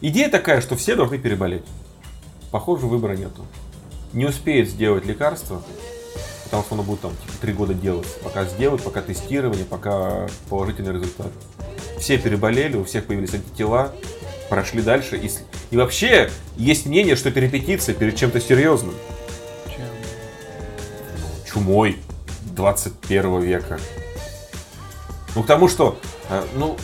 [0.00, 1.64] Идея такая, что все должны переболеть.
[2.50, 3.46] Похоже, выбора нету.
[4.12, 5.62] Не успеет сделать лекарство,
[6.44, 8.06] потому что оно будет там типа, три года делать.
[8.22, 11.32] Пока сделают, пока тестирование, пока положительный результат.
[11.98, 13.92] Все переболели, у всех появились антитела,
[14.48, 15.16] прошли дальше.
[15.16, 15.30] И,
[15.70, 18.94] и вообще есть мнение, что это репетиция перед чем-то серьезным.
[21.56, 21.96] Чумой
[22.54, 23.80] 21 века.
[25.34, 26.76] Ну, к тому, что, э, ну,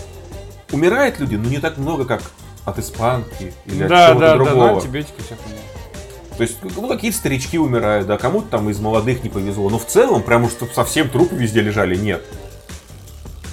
[0.72, 2.22] умирают люди, но не так много, как
[2.64, 4.68] от испанки или от Да, чего-то да, да, другого.
[4.68, 5.58] да, антибиотики вся хуйня.
[6.38, 9.68] То есть, ну, какие-то старички умирают, да, кому-то там из молодых не повезло.
[9.68, 12.24] Но в целом, прямо чтобы совсем трупы везде лежали, нет.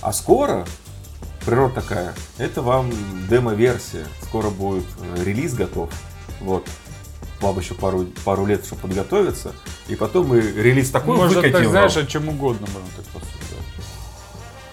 [0.02, 0.66] А скоро,
[1.46, 2.92] природа такая, это вам
[3.30, 4.06] демо-версия.
[4.24, 4.86] Скоро будет
[5.18, 5.90] э, релиз готов.
[6.40, 6.66] Вот.
[7.42, 9.54] Вам еще пару, пару лет, чтобы подготовиться.
[9.88, 11.72] И потом мы релиз такой Может, выкатим вам.
[11.72, 13.36] знаешь, о чем угодно можно так посудить.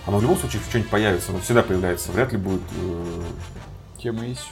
[0.06, 1.30] Оно в любом случае что-нибудь появится.
[1.30, 2.12] Оно всегда появляется.
[2.12, 2.62] Вряд ли будет...
[2.80, 3.22] э,
[4.02, 4.44] Тема есть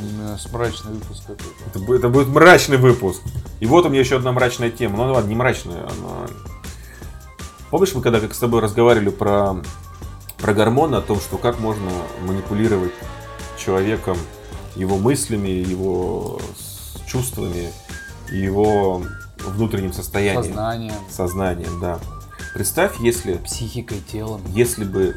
[0.00, 1.64] Именно с мрачный выпуск какой-то.
[1.66, 3.20] Это, будет- это будет мрачный выпуск.
[3.60, 4.96] И вот у меня еще одна мрачная тема.
[5.06, 6.26] Ну ладно, не мрачная, она...
[7.70, 9.62] Помнишь, мы когда как с тобой разговаривали про,
[10.38, 11.90] про гормоны, о том, что как можно
[12.26, 12.92] манипулировать
[13.58, 14.16] человеком,
[14.76, 16.40] его мыслями, его
[17.12, 17.70] чувствами,
[18.30, 19.02] и его
[19.38, 20.44] внутренним состоянием.
[20.44, 21.98] Сознанием, Сознанием, да.
[22.54, 24.42] Представь, если психикой, телом.
[24.48, 25.14] если бы,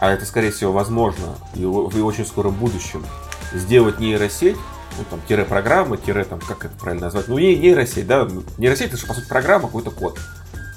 [0.00, 3.04] а это скорее всего возможно, и в очень скором будущем,
[3.52, 4.56] сделать нейросеть,
[4.98, 8.88] ну там тире программа, тире там, как это правильно назвать, ну не нейросеть, да, нейросеть
[8.88, 10.18] это же по сути программа, какой-то код,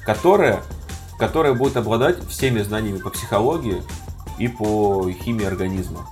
[0.05, 0.61] которая,
[1.19, 3.81] которая будет обладать всеми знаниями по психологии
[4.37, 6.09] и по химии организма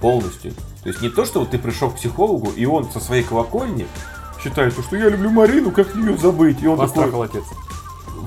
[0.00, 0.54] полностью.
[0.82, 3.86] То есть не то, что вот ты пришел к психологу, и он со своей колокольни
[4.42, 7.44] считает, что я люблю Марину, как ее забыть, и он такой, Пластахал отец.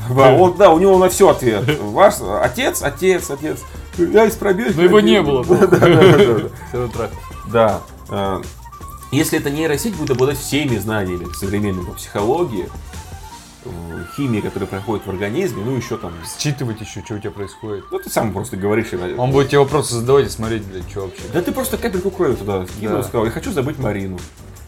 [0.15, 1.79] да, он, да, у него на все ответ.
[1.81, 3.59] Ваш отец, отец, отец.
[3.97, 4.73] Я из пробега.
[4.75, 5.43] Но его не было.
[5.49, 5.87] Да, да,
[6.73, 7.09] да, да,
[7.47, 7.81] да.
[8.13, 8.41] Э,
[9.13, 12.67] Если эта нейросеть будет обладать всеми знаниями современными по психологии,
[14.17, 16.13] химии, которая проходит в организме, ну еще там.
[16.39, 17.85] Считывать еще, что у тебя происходит.
[17.91, 18.87] Ну ты сам просто говоришь.
[18.93, 21.23] и- Он будет тебе вопросы задавать и смотреть, блядь, что вообще.
[21.33, 23.03] Да ты просто капельку крови туда кинул и Да.
[23.03, 24.17] сказал, я хочу забыть Марину.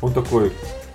[0.01, 0.51] Он такой,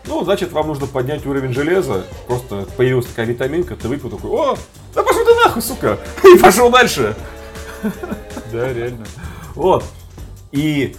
[0.06, 2.04] ну, значит, вам нужно поднять уровень железа.
[2.26, 4.56] Просто появилась такая витаминка, ты выпил такой, о,
[4.94, 5.98] да пошел ты нахуй, сука.
[6.24, 7.16] И пошел дальше.
[8.52, 9.06] Да, реально.
[9.54, 9.84] Вот.
[10.52, 10.96] И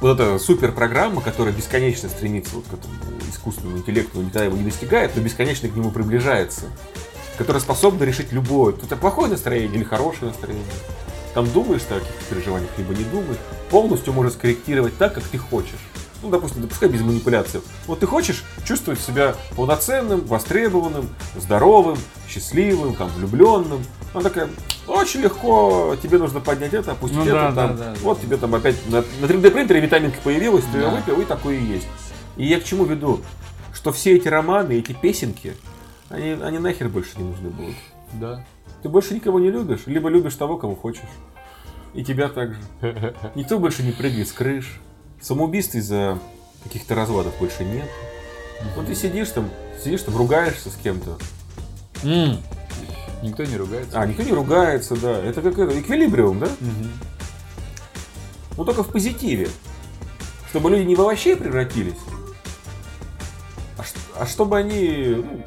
[0.00, 2.94] вот эта суперпрограмма, которая бесконечно стремится вот к этому
[3.48, 6.66] искусственному интеллекту, никогда его не достигает, но бесконечно к нему приближается,
[7.36, 10.64] которая способна решить любое, у тебя плохое настроение или хорошее настроение,
[11.34, 13.38] там думаешь ты о каких-то переживаниях, либо не думаешь,
[13.70, 15.78] полностью можешь скорректировать так, как ты хочешь.
[16.20, 17.60] Ну, допустим, допускай без манипуляций.
[17.86, 21.96] Вот ты хочешь чувствовать себя полноценным, востребованным, здоровым,
[22.28, 23.84] счастливым, там, влюбленным.
[24.12, 24.48] Она такая,
[24.88, 27.76] очень легко, тебе нужно поднять это, опустить Ну это, да, там.
[27.76, 30.96] да, да, вот тебе там опять на, на 3D принтере витаминка появилась, ты ее Да.
[30.96, 31.86] выпил, и такое и есть.
[32.38, 33.20] И я к чему веду?
[33.74, 35.54] Что все эти романы, эти песенки,
[36.08, 37.74] они, они нахер больше не нужны будут.
[38.14, 38.44] Да.
[38.82, 41.02] Ты больше никого не любишь, либо любишь того, кого хочешь.
[41.94, 42.60] И тебя также.
[43.34, 44.80] Никто больше не прыгает с крыш.
[45.20, 46.18] Самоубийств из-за
[46.62, 47.88] каких-то разводов больше нет.
[48.76, 49.50] Вот ты сидишь там,
[49.82, 51.18] сидишь там, ругаешься с кем-то.
[52.04, 52.38] М.
[53.22, 54.00] Никто не ругается.
[54.00, 55.18] А, никто не ругается, да.
[55.18, 56.48] Это как это, эквилибриум, да?
[56.60, 56.90] Мгм.
[58.56, 59.48] Но только в позитиве.
[60.50, 61.98] Чтобы люди не в овощей превратились,
[64.18, 65.42] а, чтобы они, ну,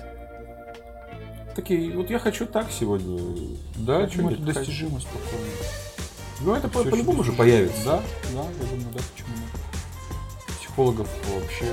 [1.55, 3.19] такие, вот я хочу так сегодня.
[3.75, 4.59] Да, Хочу, чему нет, это хочу.
[4.59, 5.45] достижимо спокойно.
[6.41, 7.83] Ну, это по- по-любому же появится.
[7.85, 8.03] Да,
[8.33, 10.57] да, я думаю, да, почему нет.
[10.59, 11.65] Психологов вообще...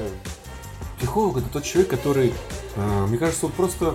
[0.98, 2.34] Психолог это тот человек, который,
[2.74, 3.94] э, мне кажется, он просто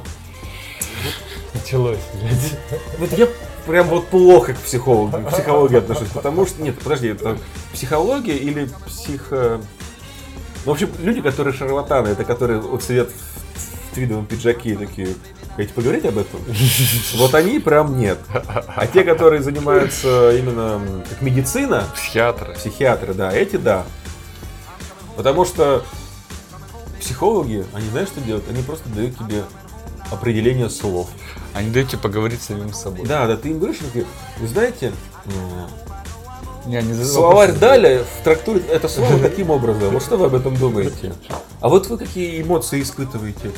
[1.53, 2.57] Началось, блядь.
[2.97, 3.27] Вот я
[3.67, 7.37] прям вот плохо к психологу, к психологии отношусь, потому что, нет, подожди, это
[7.73, 9.61] психология или психо...
[10.65, 15.09] В общем, люди, которые шарлатаны, это которые вот сидят в, твидовом пиджаке и такие,
[15.55, 16.39] хотите поговорить об этом?
[17.15, 18.17] Вот они прям нет.
[18.75, 22.53] А те, которые занимаются именно как медицина, Психиатры.
[22.53, 23.85] психиатры, да, эти да.
[25.15, 25.83] Потому что
[26.99, 28.49] психологи, они знаешь, что делают?
[28.49, 29.43] Они просто дают тебе
[30.09, 31.09] определение слов.
[31.53, 33.05] Они дают тебе поговорить с самим собой.
[33.05, 33.77] Да, да, ты им говоришь,
[34.39, 34.91] вы знаете,
[36.65, 39.93] э, Не, словарь вопросы Даля трактует это слово таким образом.
[39.93, 41.13] Вот что вы об этом думаете?
[41.59, 43.51] А вот вы какие эмоции испытываете?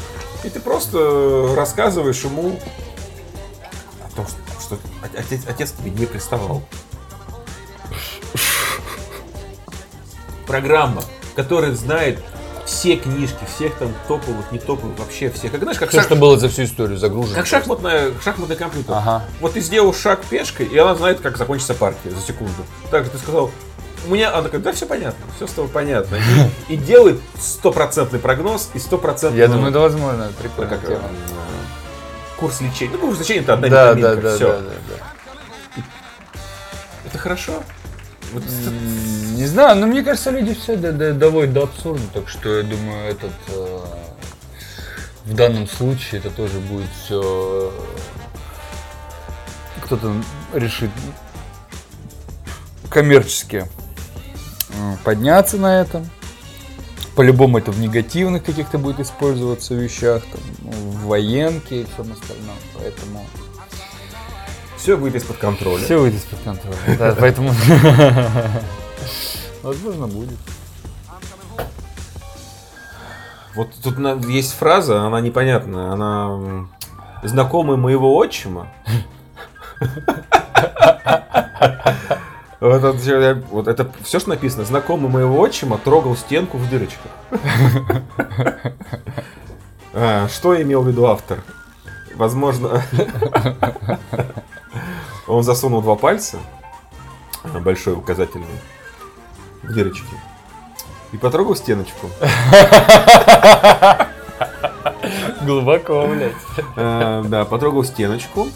[0.44, 2.60] И ты просто рассказываешь ему
[4.04, 4.78] о том, что, что
[5.18, 6.63] отец, отец тебе не приставал.
[10.48, 11.04] Программа,
[11.36, 12.19] которая знает
[12.66, 15.52] все книжки, всех там топовых, не топовых, вообще всех.
[15.52, 17.36] Как знаешь, как, Все, шах- что было за всю историю загружено.
[17.36, 18.96] как шахматная, шахматный компьютер.
[18.96, 19.24] Ага.
[19.40, 22.54] Вот ты сделал шаг пешкой, и она знает, как закончится партия за секунду.
[22.92, 23.52] Так ты сказал,
[24.08, 26.18] у меня, она такая, да, все понятно, все с тобой понятно.
[26.68, 31.04] И, и делает стопроцентный прогноз и стопроцентный Я думаю, это возможно, это прикольная как, тема.
[31.04, 32.92] э, курс лечения.
[32.94, 34.48] Ну, курс лечения это одна Да, да, да, всё.
[34.48, 34.72] да, да,
[35.76, 35.84] да.
[37.06, 37.63] Это хорошо.
[38.36, 38.44] Вот
[39.38, 43.31] Не знаю, но мне кажется, люди все доводят до абсурда, так что я думаю, этот
[43.48, 43.79] э,
[45.23, 47.71] в данном случае это тоже будет все
[49.86, 50.13] кто-то
[50.54, 50.90] решит
[52.90, 53.67] коммерчески
[54.69, 56.10] э, подняться на этом.
[57.15, 62.58] По-любому это в негативных каких-то будет использоваться вещах, там, в военке и всем остальном.
[62.73, 63.25] Поэтому
[64.86, 65.83] Все выйдет из-под контроля.
[65.83, 66.77] все выйдет из-под контроля.
[67.00, 67.50] Да, поэтому
[69.63, 70.38] возможно будет.
[73.56, 76.69] Вот тут есть фраза, она непонятная, она м,
[77.23, 78.67] знакомый моего отчима.
[82.60, 84.65] Вот это, вот это все, что написано.
[84.65, 87.12] Знакомый моего отчима трогал стенку в дырочках.
[89.98, 91.42] А, Что имел в виду автор?
[92.15, 92.83] Возможно,
[95.28, 96.38] он засунул два пальца,
[97.44, 98.48] а, большой указательный,
[99.63, 100.06] в дырочки.
[101.12, 102.10] И потрогал стеночку.
[105.42, 106.34] Глубоко, блядь.
[106.76, 108.48] Э, Да, потрогал стеночку.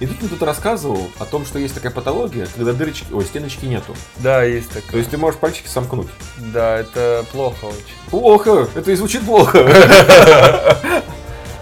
[0.00, 3.64] И тут мне тут рассказывал о том, что есть такая патология, когда дырочки, ой, стеночки
[3.66, 3.96] нету.
[4.18, 4.90] Да, есть такое.
[4.92, 6.08] То есть ты можешь пальчики сомкнуть.
[6.36, 8.10] Да, это плохо очень.
[8.10, 9.64] Плохо, это и звучит плохо.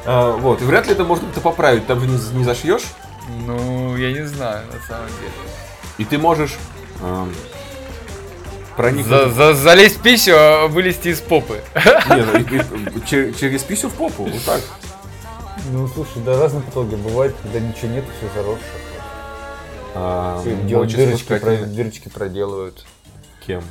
[0.09, 2.84] А, Вот, и вряд ли это можно как-то поправить, там же не зашьешь.
[3.45, 3.57] Ну,
[3.97, 5.32] я не знаю, на самом деле.
[5.99, 6.57] И ты можешь
[7.03, 7.32] эм,
[8.76, 9.07] проникнуть...
[9.09, 11.61] За, за- залезть в писю, а вылезти из попы.
[11.74, 14.61] Не, ну, и- и- чер- через писю в попу, вот так.
[15.72, 18.70] Ну, слушай, да разные патологии бывают, когда ничего нет, все заросшее.
[19.94, 22.84] А, Делают дырочки, про- дырочки проделывают.
[23.47, 23.64] Кем?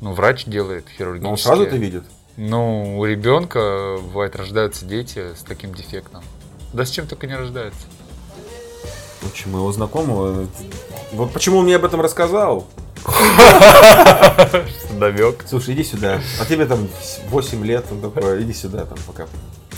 [0.00, 1.24] Ну, врач делает хирургически.
[1.24, 2.04] Но он сразу это видит.
[2.36, 6.22] Ну, у ребенка, бывает, рождаются дети с таким дефектом.
[6.72, 7.86] Да с чем только не рождаются.
[9.24, 10.46] Очень моего знакомого.
[11.12, 12.66] Вот почему он мне об этом рассказал.
[14.98, 15.44] Довек.
[15.48, 16.20] Слушай, иди сюда.
[16.40, 16.88] А тебе там
[17.28, 19.26] 8 лет, он такой, иди сюда там пока.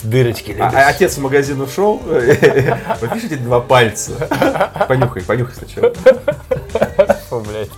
[0.03, 4.11] Дырочки А, а отец в магазин ушел, вот видишь эти два пальца?
[4.87, 5.93] Понюхай, понюхай сначала.
[7.41, 7.69] блядь.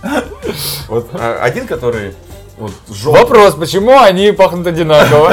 [0.88, 2.14] Вот а, один, который
[2.58, 5.30] вот желтый, Вопрос, почему они пахнут одинаково?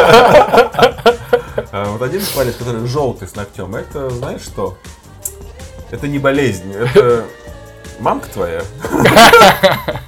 [1.72, 4.78] а, вот один палец, который желтый с ногтем, это знаешь что?
[5.92, 7.26] Это не болезнь, это
[8.00, 8.62] мамка твоя.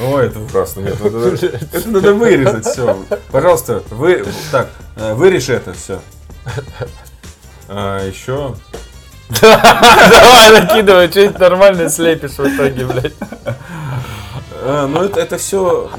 [0.00, 0.80] Ой, это ужасно.
[0.80, 2.98] Нет, это, это надо вырезать все.
[3.30, 6.00] Пожалуйста, вы так, э, вырежь это все.
[7.68, 8.54] А, еще.
[9.40, 13.14] Давай, накидывай, что-нибудь нормальное слепишь в итоге, блядь.
[14.66, 15.90] А, ну это, это все,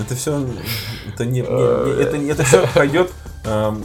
[0.00, 0.44] это все,
[1.08, 3.10] это не, не- не- это, не- это все пойдет.
[3.44, 3.84] эм,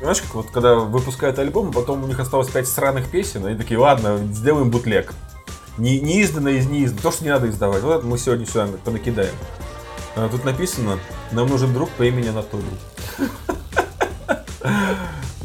[0.00, 3.78] знаешь, как вот когда выпускают альбом, потом у них осталось 5 сраных песен, они такие,
[3.78, 5.12] ладно, сделаем бутлег.
[5.76, 7.82] Не, неизданное из неизданного, то, что не надо издавать.
[7.82, 9.34] Вот это мы сегодня сюда понакидаем.
[10.16, 10.98] А, тут написано,
[11.32, 12.64] нам нужен друг по имени Анатолий.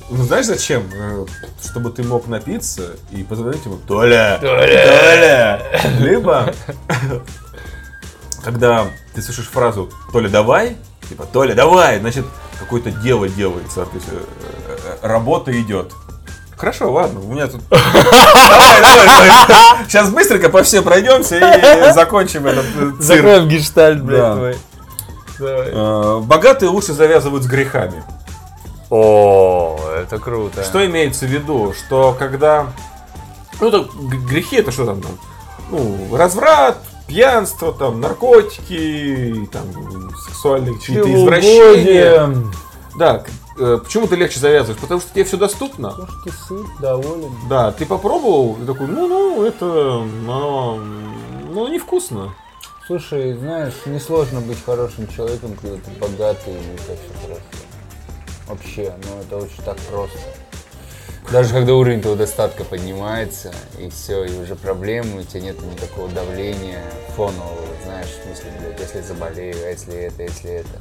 [0.10, 0.84] Ну знаешь зачем?
[0.94, 1.26] Э,
[1.64, 4.38] Чтобы ты мог напиться и позвонить ему Толя!
[4.40, 5.60] Толя!
[6.00, 6.54] Либо
[8.44, 10.78] когда ты слышишь фразу «Толя, давай»,
[11.10, 12.26] типа «Толя, давай», значит,
[12.60, 14.24] какое-то дело делается, то есть э,
[14.68, 15.94] э, работа идет.
[16.56, 17.62] Хорошо, ладно, у меня тут...
[17.70, 19.86] Давай, давай, давай.
[19.88, 23.02] Сейчас быстренько по всем пройдемся и закончим этот э, цирк.
[23.02, 24.58] Закроем гештальт, блядь,
[25.38, 26.22] твой.
[26.22, 28.04] Богатые лучше завязывают с грехами.
[28.90, 30.64] О, это круто.
[30.64, 31.74] Что имеется в виду?
[31.74, 32.68] Что когда...
[33.60, 33.92] Ну, так,
[34.28, 35.02] грехи это что там?
[35.02, 35.12] там?
[35.72, 36.78] Ну, разврат,
[37.08, 39.66] пьянство, там, наркотики, там,
[40.16, 42.52] сексуальные какие-то извращения.
[42.98, 43.24] Да,
[43.58, 44.80] э, почему ты легче завязываешь?
[44.80, 45.90] Потому что тебе все доступно.
[45.90, 47.32] Потому что ты сыт, доволен.
[47.50, 50.80] Да, ты попробовал, и такой, ну, ну, это, ну,
[51.52, 52.36] ну, невкусно.
[52.86, 57.42] Слушай, знаешь, несложно быть хорошим человеком, когда ты богатый и у тебя все хорошо.
[58.48, 60.20] Вообще, ну это очень так просто.
[61.32, 66.08] Даже когда уровень твоего достатка поднимается, и все, и уже проблемы, у тебя нет никакого
[66.10, 66.82] давления
[67.16, 70.80] фонового, знаешь, в смысле, блядь, если заболею, а если это, если это.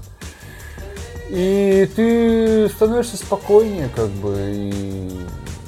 [1.30, 5.26] И ты становишься спокойнее, как бы, и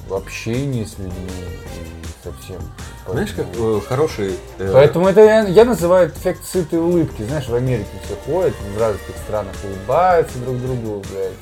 [0.09, 2.61] в общении с людьми, и совсем.
[3.09, 4.35] Знаешь, как э, хороший...
[4.59, 7.23] э, Поэтому это я, я называю эффект сытой улыбки.
[7.23, 11.33] Знаешь, в Америке все ходят, в разных странах улыбаются друг другу, блядь.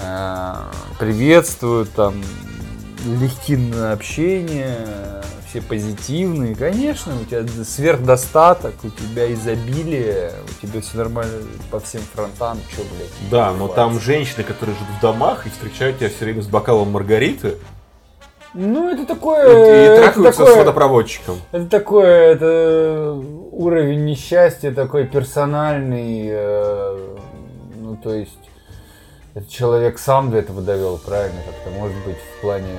[0.00, 0.54] Э,
[0.98, 2.14] приветствуют, там,
[3.04, 4.76] легки на общение,
[5.48, 6.54] все позитивные.
[6.54, 11.32] Конечно, у тебя сверхдостаток, у тебя изобилие, у тебя все нормально
[11.70, 13.30] по всем фронтам, что, блядь.
[13.30, 16.92] Да, но там женщины, которые живут в домах и встречают тебя все время с бокалом
[16.92, 17.56] Маргариты
[18.52, 19.46] Ну, это и, такое...
[19.46, 21.36] и это трахаются с такое, водопроводчиком.
[21.52, 23.22] это такое, это
[23.52, 27.16] уровень несчастья такой персональный, э,
[27.80, 28.38] ну, то есть...
[29.38, 31.40] этот человек сам до этого довел, правильно?
[31.46, 32.74] Как-то, может быть, в плане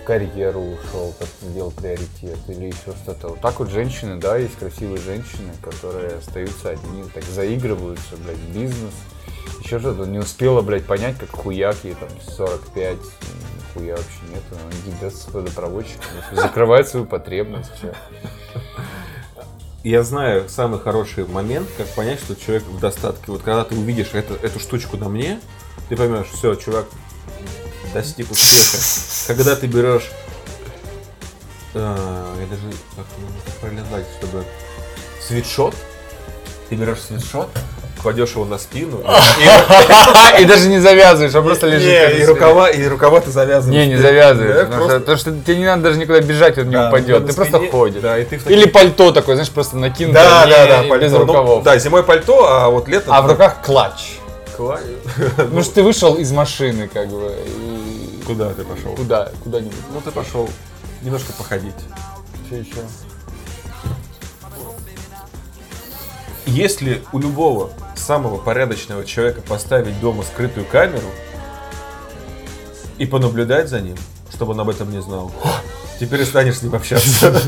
[0.00, 3.28] в карьеру ушел, как-то сделал приоритет или еще что-то.
[3.28, 8.92] Вот так вот женщины, да, есть красивые женщины, которые остаются одни, так заигрываются, блядь, бизнес.
[9.64, 12.96] Еще что-то не успела, блядь, понять, как хуяк ей там 45,
[13.72, 14.62] хуя вообще нету.
[14.62, 17.70] Она идет с водопроводчиком, закрывает свою потребность.
[17.76, 17.94] Все.
[19.82, 23.32] Я знаю самый хороший момент, как понять, что человек в достатке.
[23.32, 25.40] Вот когда ты увидишь это, эту штучку на мне,
[25.88, 26.86] ты поймешь, все, чувак
[27.92, 28.82] достиг успеха.
[29.26, 30.10] Когда ты берешь...
[31.74, 32.62] э, я даже
[32.96, 34.44] как правильно назвать, чтобы...
[35.26, 35.74] Свитшот.
[36.68, 37.50] Ты берешь свитшот,
[38.00, 39.02] кладешь его на спину.
[40.38, 41.86] и- И даже не завязываешь, а просто лежит.
[41.86, 43.78] Не, и рукава, и рукава ты завязываешь.
[43.86, 44.54] Не, не завязываешь.
[44.54, 46.88] да, потому, просто- что, потому что тебе не надо даже никуда бежать, он не Да,
[46.88, 47.26] упадет.
[47.26, 48.00] Ты просто ходишь.
[48.02, 51.08] Да, и ты Или пальто такое, знаешь, просто накинуть Да, да, да, без пальто.
[51.10, 51.62] Ну, рукавов.
[51.62, 53.12] да, зимой пальто, а вот летом...
[53.12, 54.14] А в руках клатч.
[55.50, 58.94] Ну что ты вышел из машины, как бы, и Куда ты пошел?
[58.94, 59.74] куда, куда-нибудь.
[59.92, 60.48] Ну ты пошел
[61.02, 61.74] немножко походить.
[62.46, 62.76] Что еще?
[66.46, 71.08] Если у любого самого порядочного человека поставить дома скрытую камеру
[72.98, 73.96] и понаблюдать за ним,
[74.34, 75.32] чтобы он об этом не знал,
[75.98, 77.40] ты перестанешь с ним общаться.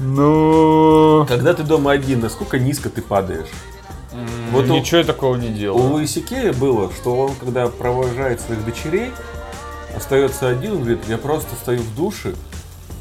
[0.00, 3.48] Ну, Когда ты дома один, насколько низко ты падаешь?
[4.52, 5.78] Вот у- ничего я такого не У делал.
[5.78, 9.12] Луиси Кея было, что он, когда провожает своих дочерей,
[9.96, 12.34] остается один, он говорит, я просто стою в душе,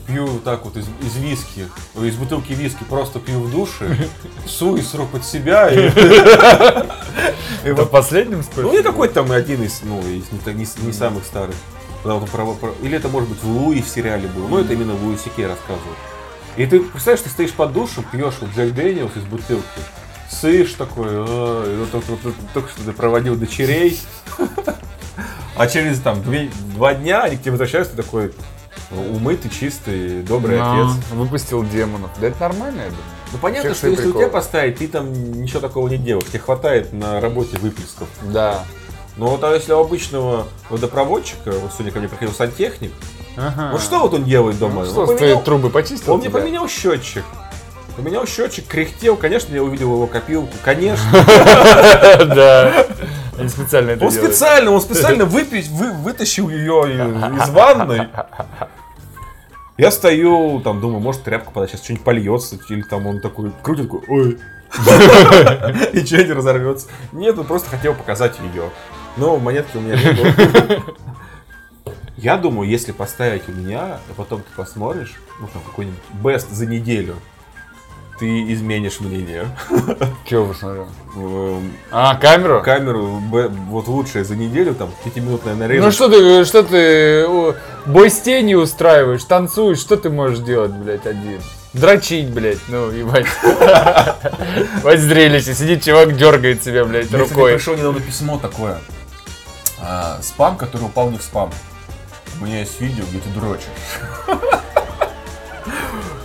[0.08, 4.08] пью вот так вот из, из виски, из бутылки виски, просто пью в душе,
[4.48, 5.70] сую сру под себя.
[5.70, 5.90] И,
[7.64, 10.32] Это вот- последним ну, и какой-то там один из, ну, из
[10.82, 11.56] не, самых старых.
[12.04, 12.30] Вот
[12.84, 15.48] или это, может быть, в Луи в сериале был, но это именно в Луиси Кей
[15.48, 15.94] рассказывал.
[16.56, 19.64] И ты представляешь, ты стоишь под душем, пьешь вот Джек Дэниелс из бутылки,
[20.30, 22.06] сышь такой, «А, и вот
[22.54, 24.00] только, что ты проводил дочерей,
[25.56, 28.34] а через там две- два дня они к тебе возвращаются, ты такой
[28.92, 30.94] умытый, чистый, добрый отец.
[31.12, 32.12] Выпустил демонов.
[32.22, 33.04] Да это нормально, я думаю.
[33.34, 34.24] Ну понятно, что если у приколы.
[34.26, 35.12] тебя поставить, ты там
[35.42, 38.08] ничего такого не делаешь, тебе хватает на работе выплесков.
[38.24, 38.64] Да.
[39.18, 42.94] Но вот а если у обычного водопроводчика, вот сегодня ко мне приходил сантехник,
[43.36, 43.72] Ага.
[43.74, 44.86] вот что вот он делает дома?
[44.86, 47.24] Ну, что, Он поменял- трубы почистил Он мне поменял счетчик.
[47.98, 49.18] Поменял счетчик, кряхтел.
[49.18, 50.54] Конечно, я увидел его копилку.
[50.64, 51.04] Конечно.
[52.20, 52.86] Да.
[53.38, 54.32] Они специально это Он делают.
[54.32, 58.08] специально, он специально выпить, вы, вытащил ее из ванной.
[59.78, 63.92] Я стою, там, думаю, может тряпку подать, сейчас что-нибудь польется, или там он такой крутит,
[63.92, 64.40] такой, ой.
[65.94, 66.88] И что-нибудь разорвется.
[67.12, 68.72] Нет, он просто хотел показать ее.
[69.18, 70.84] Но монетки у меня не было.
[72.18, 76.66] Я думаю, если поставить у меня, а потом ты посмотришь, ну там какой-нибудь бест за
[76.66, 77.16] неделю,
[78.20, 79.46] ты изменишь мнение.
[80.26, 80.88] Чего посмотрел?
[81.92, 82.62] А, камеру?
[82.64, 85.92] Камеру б- вот лучшее за неделю, там, пятиминутная Ну нарезка.
[85.92, 87.56] что ты, что ты, о,
[87.86, 91.42] бой с тенью устраиваешь, танцуешь, что ты можешь делать, блядь, один?
[91.74, 93.28] Дрочить, блядь, ну, ебать.
[94.84, 97.54] Вот зрелище, сидит чувак, дергает себя, блядь, Мне, рукой.
[97.56, 98.80] пришло недавно письмо такое.
[99.80, 101.52] А, спам, который упал не в спам.
[102.42, 103.66] У меня есть видео, где ты дрочишь.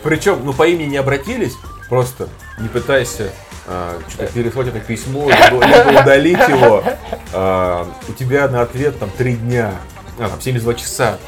[0.02, 1.54] Причем, ну, по имени не обратились,
[1.88, 2.28] просто
[2.58, 3.30] не пытайся
[3.66, 6.82] а, что-то переслать это письмо, либо, удалить его.
[7.32, 9.72] А, у тебя на ответ там 3 дня,
[10.18, 11.18] а, там 72 часа.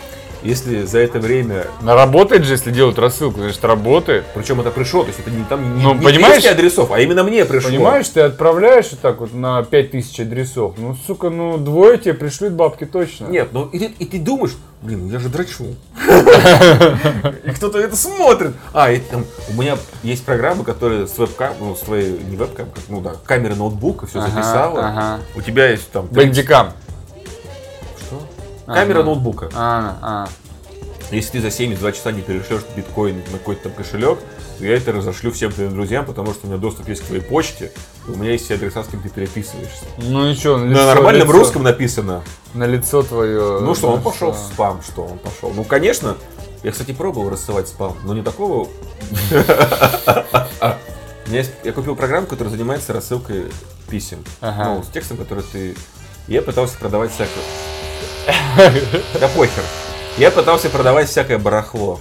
[0.44, 4.26] Если за это время Но работает же, если делают рассылку, значит работает.
[4.34, 6.42] Причем это пришло, то есть это не там не, Ну, не понимаешь?
[6.42, 7.70] 200 адресов, а именно мне пришло.
[7.70, 10.74] Понимаешь, ты отправляешь вот так вот на 5000 адресов.
[10.76, 13.26] Ну, сука, ну, двое тебе пришлют бабки точно.
[13.28, 15.74] Нет, ну и ты, и ты думаешь, блин, ну я же дрочу.
[17.44, 18.52] И кто-то это смотрит.
[18.72, 22.68] А, и там у меня есть программа, которая с вебкам, ну, с твоей, не вебкам,
[22.88, 25.20] ну да, камеры ноутбука все записала.
[25.34, 26.08] У тебя есть там...
[26.66, 26.74] Что?
[28.66, 29.06] Камера Ага.
[29.06, 29.50] ноутбука.
[29.54, 30.28] А, а.
[31.10, 34.18] Если ты за 72 часа не перешлешь биткоин на какой-то там кошелек,
[34.58, 37.22] то я это разошлю всем твоим друзьям, потому что у меня доступ есть к твоей
[37.22, 37.72] почте,
[38.08, 39.84] и у меня есть все адреса, с кем ты переписываешься.
[39.98, 42.22] Ну и что, На нормальном русском написано.
[42.54, 43.60] На лицо твое.
[43.60, 45.52] Ну что, он пошел в спам, что он пошел.
[45.54, 46.16] Ну, конечно,
[46.62, 48.68] я, кстати, пробовал рассылать спам, но не такого.
[51.26, 53.46] Я купил программу, которая занимается рассылкой
[53.88, 54.24] писем.
[54.40, 55.74] Ну, с текстом, который ты...
[56.28, 57.42] Я пытался продавать всякое...
[59.20, 59.62] Да похер.
[60.18, 62.00] Я пытался продавать всякое барахло.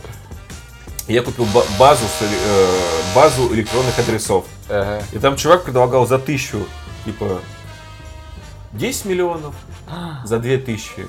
[1.08, 2.68] Я купил ба- базу, с э,
[3.14, 4.46] базу электронных адресов.
[4.70, 5.04] Ага.
[5.12, 6.66] И там чувак предлагал за тысячу,
[7.04, 7.42] типа,
[8.72, 9.54] 10 миллионов,
[10.24, 11.06] за 2 тысячи,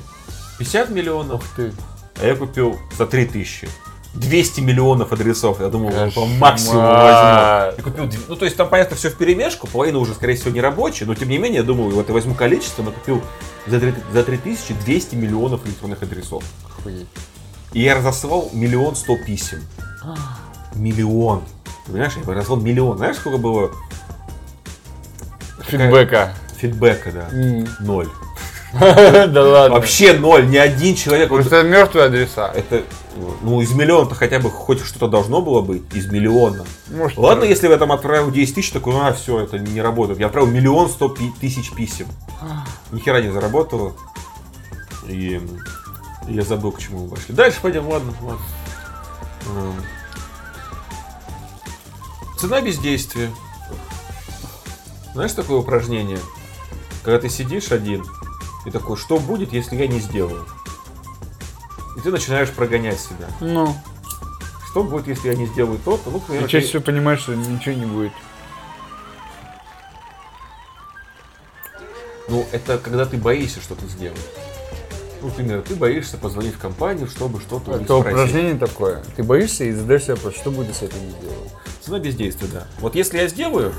[0.59, 1.73] 50 миллионов, Ты.
[2.21, 3.69] а я купил за 3 тысячи.
[4.15, 5.61] 200 миллионов адресов.
[5.61, 6.29] Я думал, по Кошмар.
[6.39, 7.79] максимуму возьму.
[7.79, 10.61] И купил, ну, то есть там, понятно, все в перемешку, половина уже, скорее всего, не
[10.61, 13.23] рабочая, но тем не менее, я думаю, вот я возьму количество, но купил
[13.67, 16.45] за, 3 за 3200 миллионов электронных адресов.
[16.65, 17.09] Охуеть.
[17.73, 19.63] И я разослал миллион сто писем.
[20.75, 21.43] Миллион.
[21.87, 22.99] Ты понимаешь, я разослал миллион.
[22.99, 23.73] Знаешь, сколько было
[25.67, 26.35] Фидбэка.
[26.57, 27.29] фидбэка, да?
[27.81, 28.09] Ноль.
[28.75, 29.77] Да ладно.
[29.77, 31.31] Вообще ноль, ни один человек.
[31.31, 32.51] Это мертвые адреса.
[32.53, 32.83] это,
[33.43, 35.83] ну, из миллиона-то хотя бы хоть что-то должно было быть.
[35.95, 36.65] Из миллиона.
[36.89, 40.19] Может, Ладно, если я там отправил 10 тысяч, такой, а, все, это не работает.
[40.19, 42.07] Я отправил миллион сто тысяч писем.
[42.93, 43.95] Ни хера не заработало.
[45.09, 45.41] И
[46.29, 47.35] я забыл, к чему мы пошли.
[47.35, 48.45] Дальше пойдем, ладно, ладно.
[49.47, 49.75] М.
[52.39, 53.31] Цена бездействия.
[55.13, 56.19] Знаешь такое упражнение?
[57.03, 58.05] Когда ты сидишь один
[58.67, 60.47] и такой, что будет, если я не сделаю?
[61.97, 63.27] И ты начинаешь прогонять себя.
[63.41, 63.75] Ну,
[64.71, 66.11] Что будет, если я не сделаю то-то?
[66.11, 68.13] Ну, к примеру, и чаще ты- всего понимаешь, что ничего не будет.
[72.29, 74.19] Ну, это когда ты боишься что-то сделать.
[75.21, 78.07] Ну, например, ты боишься позвонить в компанию, чтобы что-то Это спросить.
[78.07, 79.03] упражнение такое.
[79.17, 81.51] Ты боишься и задаешь себе вопрос, что будет, если я это не сделаю.
[81.81, 82.67] Цена бездействия, да.
[82.81, 83.73] Вот если я сделаю,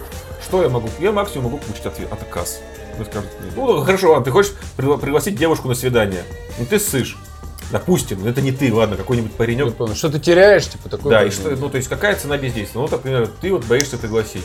[0.43, 0.89] что я могу?
[0.99, 2.61] Я максимум могу получить ответ, отказ.
[2.97, 6.23] Вы скажете, мне, ну хорошо, ладно, ты хочешь пригла- пригласить девушку на свидание,
[6.57, 7.17] ну ты ссышь.
[7.71, 9.75] Допустим, но это не ты, ладно, какой-нибудь Я паренек.
[9.75, 9.95] понял.
[9.95, 12.79] Что ты теряешь, типа, такое Да, и что, ну то есть какая цена бездействия?
[12.81, 14.43] Ну, например, ты вот боишься пригласить.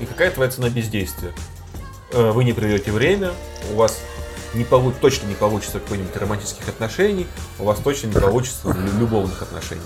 [0.00, 1.32] И какая твоя цена бездействия?
[2.12, 3.32] Э, Вы не придете время,
[3.72, 4.00] у вас
[4.54, 7.26] не полу- точно не получится какой-нибудь романтических отношений,
[7.58, 9.82] у вас точно не получится лю- любовных отношений.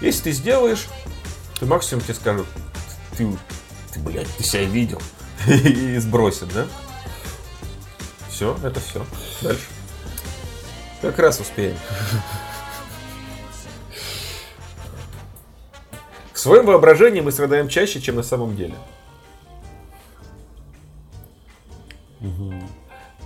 [0.00, 0.86] Если ты сделаешь,
[1.58, 2.46] то максимум тебе скажут,
[3.16, 3.26] ты,
[3.94, 5.00] ты блядь, ты себя видел,
[5.46, 6.66] и сбросят, да?
[8.28, 9.06] Все, это все.
[9.40, 9.62] Дальше.
[11.00, 11.76] Как раз успеем.
[16.32, 18.74] В своем воображении мы страдаем чаще, чем на самом деле.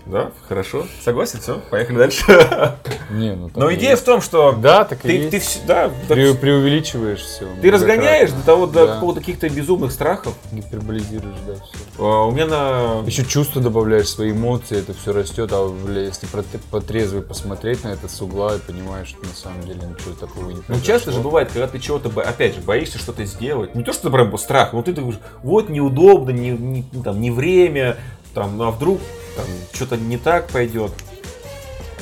[0.05, 0.86] Да, хорошо.
[1.05, 2.24] Согласен, все, поехали дальше.
[3.11, 4.03] Не, ну, Но идея есть.
[4.03, 5.61] в том, что Да, так и ты, есть.
[5.61, 7.46] ты да, да, Пре- преувеличиваешь все.
[7.61, 8.94] ты разгоняешь до того, до Да.
[8.94, 10.34] какого-то каких-то безумных страхов.
[10.50, 11.84] Гиперболизируешь, да, все.
[11.98, 13.03] А, У меня на...
[13.07, 16.26] Еще чувства добавляешь, свои эмоции, это все растет, а если
[16.70, 20.57] потрезвый посмотреть на это с угла и понимаешь, что на самом деле ничего такого не
[20.57, 20.86] Ну, произошло.
[20.92, 23.74] часто же бывает, когда ты чего-то, опять же, боишься что-то сделать.
[23.76, 27.30] Не то, что прям страх, но ты думаешь, вот неудобно, не, не- ну, там, не
[27.30, 27.98] время,
[28.34, 28.98] там, ну а вдруг
[29.37, 30.93] там, что-то не так пойдет.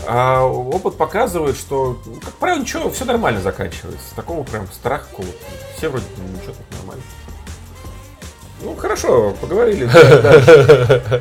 [0.07, 4.15] А опыт показывает, что, ну, как правило, ничего, все нормально заканчивается.
[4.17, 5.39] Такого прям страха какого-то.
[5.77, 7.03] Все вроде ничего так нормально.
[8.63, 9.89] Ну, хорошо, поговорили.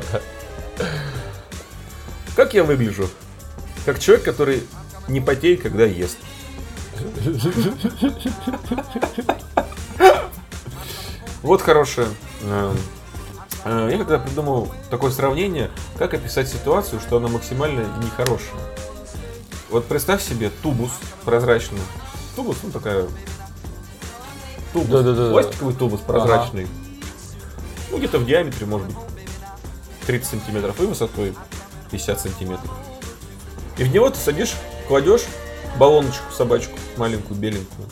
[2.36, 3.08] Как я выгляжу?
[3.84, 4.62] Как человек, который
[5.08, 6.18] не потеет, когда ест.
[11.42, 12.08] Вот хорошее.
[13.64, 18.60] Э, Я когда придумал такое сравнение, как описать ситуацию, что она максимально нехорошая.
[19.70, 20.90] Вот представь себе тубус
[21.24, 21.80] прозрачный.
[22.36, 23.06] Тубус, ну такая...
[24.72, 25.30] Тубус, Да-да-да-да.
[25.32, 26.66] пластиковый тубус прозрачный.
[27.90, 28.96] Ну где-то в диаметре, может быть,
[30.06, 31.34] 30 сантиметров и высотой
[31.90, 32.70] 50 сантиметров.
[33.78, 34.54] И в него ты садишь,
[34.88, 35.22] кладешь
[35.78, 37.88] баллоночку, собачку маленькую, беленькую.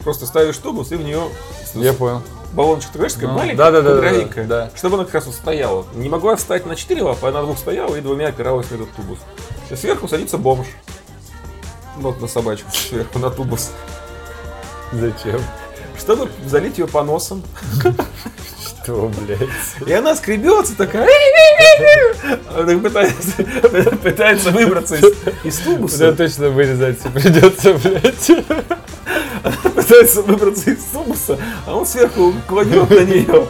[0.00, 1.22] Просто ставишь тубус и в нее
[1.74, 2.22] Я понял.
[2.96, 4.70] Знаешь, такая Ну, маленькая, да-да-да-да-да, квадратненькая, да.
[4.74, 5.84] чтобы она как раз вот стояла.
[5.94, 8.92] Не могла встать на четыре лапы, а на двух стояла и двумя опиралась на этот
[8.94, 9.18] тубус.
[9.70, 10.66] И сверху садится бомж.
[11.96, 13.72] Вот на собачку, сверху на тубус.
[14.92, 15.40] Зачем?
[15.98, 17.42] Чтобы залить ее по носам.
[18.86, 19.40] Что, блядь?
[19.84, 21.08] И она скребется такая.
[22.56, 23.32] Она пытается,
[24.00, 25.12] пытается выбраться из,
[25.42, 26.12] из Да тубуса.
[26.12, 28.30] точно вырезать придется, блядь.
[29.74, 33.48] Пытается выбраться из тубуса, а он сверху кладет на нее.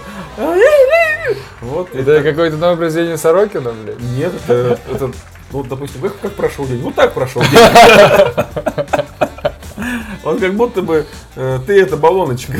[1.61, 4.01] Вот Это какое-то новое произведение Сорокина, блядь?
[4.01, 5.11] Нет, это, это
[5.53, 6.81] ну, допустим, как, как прошел день?
[6.81, 7.61] Вот так прошел день.
[10.25, 11.05] Он как будто бы
[11.37, 12.55] э, ты это баллоночка.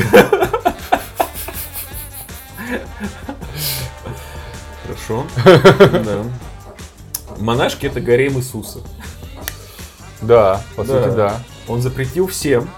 [5.07, 5.25] Хорошо.
[6.03, 6.23] Да.
[7.39, 8.79] Монашки это гарем Иисуса.
[10.21, 11.03] Да, по Да.
[11.03, 11.39] сути, да.
[11.67, 12.69] Он запретил всем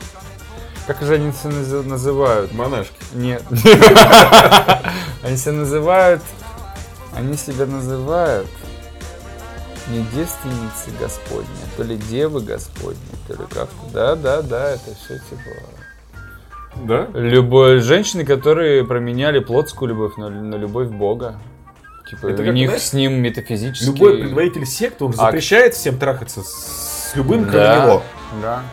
[0.88, 2.52] Как же они себя наз- называют?
[2.54, 2.94] монашки.
[3.14, 3.44] Нет.
[5.24, 6.22] Они себя называют...
[7.16, 8.48] Они себя называют
[9.90, 13.70] не девственницы Господни, то ли девы Господни, то ли как-то.
[13.92, 15.50] Да, да, да, это все типа...
[16.86, 17.08] Да?
[17.14, 21.40] Любой женщины, которые променяли плотскую любовь на, на любовь Бога.
[22.10, 23.86] Типа, Это у как, них знаешь, с ним метафизически...
[23.86, 28.04] Любой предводитель секты, он же запрещает всем трахаться с любым, кроме Да, него.
[28.42, 28.64] да.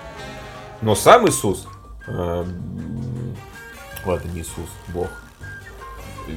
[0.81, 1.69] Но сам Иисус,
[2.07, 2.45] э,
[4.07, 5.09] ладно, не Иисус, Бог,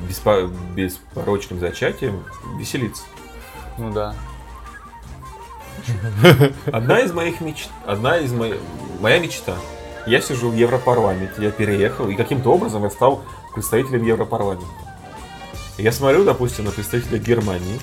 [0.09, 2.25] беспо- беспорочным зачатием
[2.57, 3.03] веселится.
[3.77, 4.13] Ну да.
[6.73, 8.57] Одна из моих мечт, одна из моих,
[8.99, 9.55] моя мечта.
[10.05, 13.23] Я сижу в Европарламенте, я переехал, и каким-то образом я стал
[13.53, 14.65] представителем Европарламента.
[15.79, 17.79] Я смотрю, допустим, на представителя Германии,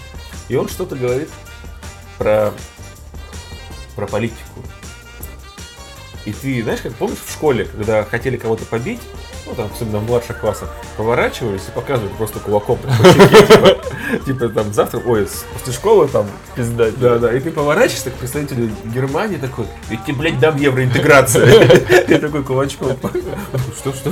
[0.48, 1.30] и он что-то говорит
[2.18, 2.52] про,
[3.94, 4.60] про политику.
[6.26, 9.00] И ты, знаешь, как помнишь в школе, когда хотели кого-то побить,
[9.46, 12.78] ну там, особенно в младших классах, поворачивались и показывали просто кулаком
[13.48, 13.78] типа,
[14.26, 16.90] типа там завтра, ой, после школы там Пизда.
[16.96, 21.46] да, да, и ты поворачиваешься к представителю Германии такой, ведь тебе, блядь, дам евроинтеграция.
[22.08, 22.96] И такой кулачком.
[23.78, 24.10] Что, что?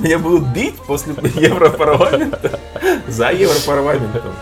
[0.00, 2.58] Меня будут бить после Европарламента
[3.06, 4.34] за Европарламентом.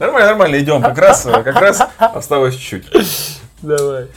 [0.00, 0.82] Нормально, нормально, идем.
[0.82, 2.84] Как раз, как раз осталось чуть.
[3.62, 4.08] Давай.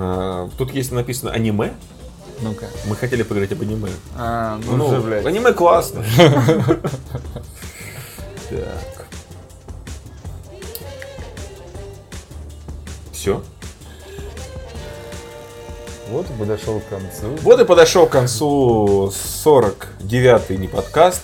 [0.00, 1.72] А, Тут есть написано аниме.
[2.40, 2.66] Ну-ка.
[2.86, 3.90] Мы хотели поговорить об аниме.
[4.16, 5.26] А, ну, Ну, уже, блядь.
[5.26, 6.04] аниме классно.
[8.50, 9.04] Так.
[13.12, 13.42] Все.
[16.10, 17.36] Вот и подошел к концу.
[17.42, 19.12] Вот и подошел к концу
[19.44, 21.20] 49-й не подкаст.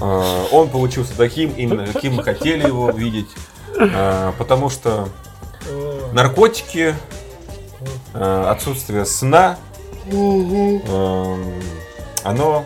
[0.00, 3.26] А, Он получился таким, именно каким мы хотели его видеть.
[3.76, 5.08] А, Потому что
[6.12, 6.94] наркотики,
[8.12, 9.58] отсутствие сна,
[10.06, 11.62] эм,
[12.22, 12.64] оно,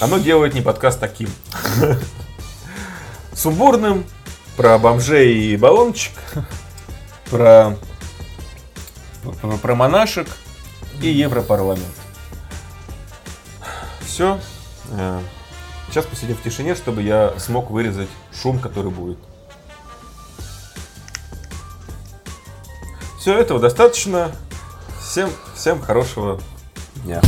[0.00, 1.30] оно делает не подкаст таким.
[3.34, 4.04] Сумбурным,
[4.56, 6.12] про бомжей и баллончик,
[7.30, 7.76] про,
[9.40, 10.28] про, про монашек
[11.00, 11.84] и Европарламент.
[14.00, 14.38] Все.
[15.88, 19.18] Сейчас посидим в тишине, чтобы я смог вырезать шум, который будет.
[23.22, 24.32] Все этого достаточно.
[25.00, 26.40] Всем, всем хорошего
[27.04, 27.22] дня.